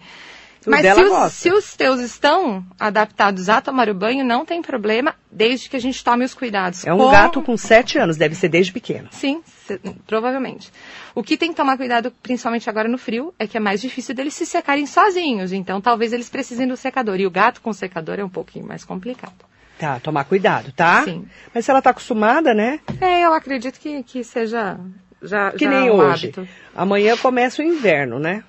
Mas 0.68 0.82
se 0.86 1.02
os, 1.02 1.34
se 1.34 1.52
os 1.52 1.76
teus 1.76 2.00
estão 2.02 2.64
adaptados 2.80 3.48
a 3.50 3.62
tomar 3.62 3.90
o 3.90 3.94
banho, 3.94 4.26
não 4.26 4.46
tem 4.46 4.62
problema, 4.62 5.16
desde 5.32 5.70
que 5.70 5.76
a 5.76 5.80
gente 5.80 6.04
tome 6.04 6.26
os 6.26 6.34
cuidados. 6.34 6.86
É 6.86 6.94
um 6.94 6.98
com- 6.98 7.12
gato 7.12 7.42
com 7.42 7.56
sete 7.56 7.98
anos, 7.98 8.18
deve 8.18 8.36
ser 8.36 8.50
desde 8.50 8.72
pequeno. 8.74 9.08
Sim, 9.12 9.42
se- 9.46 9.80
provavelmente. 10.06 10.72
O 11.16 11.24
que 11.24 11.38
tem 11.38 11.50
que 11.52 11.56
tomar 11.56 11.78
cuidado, 11.78 12.12
principalmente 12.22 12.70
agora 12.70 12.88
no 12.90 12.98
frio, 12.98 13.34
é 13.40 13.48
que 13.48 13.56
é 13.58 13.60
mais 13.60 13.82
difícil 13.82 14.14
deles 14.14 14.34
se 14.34 14.46
secarem 14.46 14.86
sozinhos. 14.86 15.52
Então, 15.54 15.80
talvez 15.80 16.12
eles 16.14 16.30
precisem 16.30 16.68
do 16.68 16.76
secador. 16.78 17.20
E 17.20 17.26
o 17.26 17.32
gato 17.32 17.62
com 17.62 17.72
secador 17.74 18.20
é 18.20 18.24
um 18.24 18.30
pouquinho 18.30 18.66
mais 18.68 18.84
complicado. 18.84 19.34
Tá, 19.78 19.98
tomar 20.00 20.26
cuidado, 20.26 20.74
tá? 20.74 21.04
Sim. 21.06 21.26
Mas 21.56 21.64
se 21.64 21.72
ela 21.72 21.82
tá 21.82 21.92
acostumada, 21.92 22.54
né? 22.54 22.82
É, 23.00 23.22
eu 23.22 23.34
acredito 23.34 23.80
que, 23.80 24.04
que 24.04 24.26
seja 24.26 24.78
já, 25.22 25.52
Que 25.52 25.64
já 25.66 25.70
nem 25.72 25.90
um 25.90 25.94
hoje. 25.96 26.28
hábito. 26.28 26.48
Amanhã 26.76 27.16
começa 27.16 27.62
o 27.62 27.66
inverno, 27.66 28.20
né? 28.20 28.44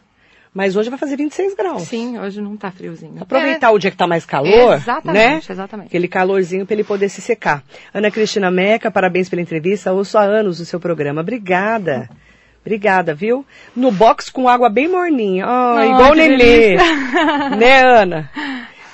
Mas 0.53 0.75
hoje 0.75 0.91
vai 0.91 0.99
fazer 0.99 1.17
26 1.17 1.55
graus. 1.55 1.83
Sim, 1.83 2.19
hoje 2.19 2.41
não 2.41 2.57
tá 2.57 2.73
friozinho. 2.73 3.15
Aproveitar 3.23 3.71
o 3.71 3.79
dia 3.79 3.91
que 3.91 3.97
tá 3.97 4.07
mais 4.09 4.27
calor, 4.27 4.75
Exatamente, 4.75 5.13
né? 5.49 5.55
exatamente. 5.55 5.87
Aquele 5.87 6.09
calorzinho 6.09 6.67
para 6.67 6.75
ele 6.75 6.83
poder 6.85 7.09
se 7.09 7.21
secar. 7.21 7.63
Ana 7.95 8.11
Cristina 8.11 8.51
Meca, 8.51 8.91
parabéns 8.91 9.29
pela 9.29 9.41
entrevista. 9.41 9.93
Ouço 9.93 10.19
há 10.19 10.23
anos 10.23 10.59
o 10.59 10.65
seu 10.65 10.81
programa. 10.81 11.21
Obrigada. 11.21 12.09
Obrigada, 12.63 13.15
viu? 13.15 13.47
No 13.77 13.93
box 13.93 14.29
com 14.29 14.49
água 14.49 14.69
bem 14.69 14.89
morninha. 14.89 15.47
Ah, 15.47 15.77
Oh, 15.79 15.85
igual 15.85 16.13
o 16.13 16.15
Nenê. 16.15 16.77
né, 17.57 17.83
Ana? 17.85 18.31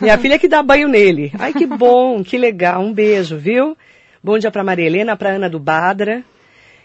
Minha 0.01 0.19
filha 0.19 0.39
que 0.39 0.47
dá 0.49 0.63
banho 0.63 0.89
nele. 0.89 1.33
Ai, 1.39 1.55
que 1.55 1.65
bom, 1.67 2.23
que 2.23 2.37
legal. 2.37 2.83
Um 2.83 2.93
beijo, 2.93 3.39
viu? 3.39 3.77
Bom 4.23 4.39
dia 4.39 4.51
pra 4.51 4.63
Maria 4.63 4.85
Helena, 4.87 5.17
pra 5.17 5.31
Ana 5.31 5.49
do 5.49 5.59
Badra. 5.59 6.23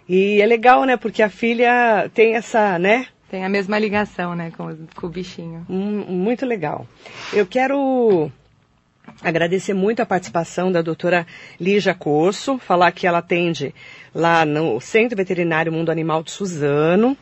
E 0.07 0.41
é 0.41 0.45
legal, 0.45 0.86
né? 0.86 0.95
Porque 0.97 1.21
a 1.21 1.29
filha 1.29 2.10
tem 2.13 2.36
essa, 2.36 2.79
né? 2.79 3.07
Tem 3.32 3.44
a 3.46 3.50
mesma 3.50 3.80
ligação, 3.80 4.36
né, 4.36 4.52
com, 4.58 4.65
o- 4.65 4.78
com 4.94 5.08
o 5.08 5.10
bichinho. 5.10 5.65
Hum, 5.70 6.04
Muito 6.10 6.46
legal. 6.46 6.86
Eu 7.32 7.48
quero 7.48 8.30
agradecer 9.24 9.74
muito 9.74 10.02
a 10.02 10.06
participação 10.06 10.70
da 10.70 10.82
doutora 10.82 11.26
Lígia 11.58 11.94
Corso, 11.96 12.58
falar 12.60 12.91
que 12.91 13.08
ela 13.08 13.20
atende 13.20 13.74
lá 14.13 14.44
no 14.44 14.82
Centro 14.82 15.15
Veterinário 15.15 15.72
Mundo 15.72 15.89
Animal 15.91 16.24
de 16.24 16.32
Suzano, 16.32 17.15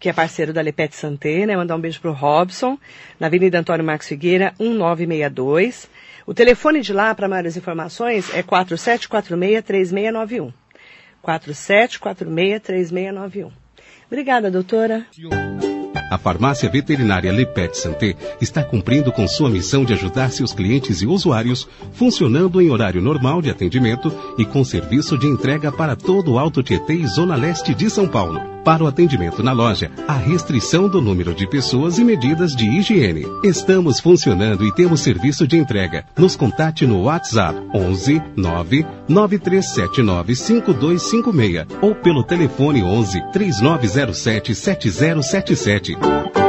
que 0.00 0.08
é 0.08 0.12
parceiro 0.14 0.54
da 0.54 0.62
Lepete 0.62 0.96
Santé, 0.96 1.44
né? 1.44 1.54
Mandar 1.54 1.76
um 1.76 1.80
beijo 1.80 2.00
pro 2.00 2.12
Robson, 2.12 2.78
na 3.20 3.26
Avenida 3.26 3.58
Antônio 3.58 3.84
Marcos 3.84 4.08
Figueira, 4.08 4.54
1962. 4.58 5.86
O 6.26 6.32
telefone 6.32 6.80
de 6.80 6.94
lá, 6.94 7.14
para 7.14 7.28
maiores 7.28 7.58
informações, 7.58 8.32
é 8.34 8.42
4746-3691. 8.42 10.50
4746-3691. 11.22 13.52
Obrigada, 14.12 14.50
doutora. 14.50 15.06
A 16.10 16.18
farmácia 16.18 16.68
veterinária 16.68 17.32
Lepet 17.32 17.74
Santé 17.74 18.14
está 18.42 18.62
cumprindo 18.62 19.10
com 19.10 19.26
sua 19.26 19.48
missão 19.48 19.86
de 19.86 19.94
ajudar 19.94 20.30
seus 20.30 20.52
clientes 20.52 21.00
e 21.00 21.06
usuários, 21.06 21.66
funcionando 21.94 22.60
em 22.60 22.70
horário 22.70 23.00
normal 23.00 23.40
de 23.40 23.48
atendimento 23.48 24.12
e 24.36 24.44
com 24.44 24.62
serviço 24.62 25.16
de 25.16 25.26
entrega 25.26 25.72
para 25.72 25.96
todo 25.96 26.32
o 26.32 26.38
Alto 26.38 26.62
Tietê 26.62 26.92
e 26.92 27.06
Zona 27.06 27.36
Leste 27.36 27.74
de 27.74 27.88
São 27.88 28.06
Paulo. 28.06 28.51
Para 28.64 28.84
o 28.84 28.86
atendimento 28.86 29.42
na 29.42 29.52
loja, 29.52 29.90
há 30.06 30.14
restrição 30.14 30.88
do 30.88 31.00
número 31.00 31.34
de 31.34 31.48
pessoas 31.48 31.98
e 31.98 32.04
medidas 32.04 32.54
de 32.54 32.68
higiene. 32.68 33.26
Estamos 33.42 33.98
funcionando 33.98 34.64
e 34.64 34.72
temos 34.72 35.00
serviço 35.00 35.48
de 35.48 35.56
entrega. 35.56 36.04
Nos 36.16 36.36
contate 36.36 36.86
no 36.86 37.02
WhatsApp 37.02 37.58
11 37.74 38.22
9 38.36 38.86
9379 39.08 40.36
5256 40.36 41.66
ou 41.80 41.94
pelo 41.94 42.22
telefone 42.22 42.84
11 42.84 43.20
3907 43.32 44.54
7077. 44.54 46.41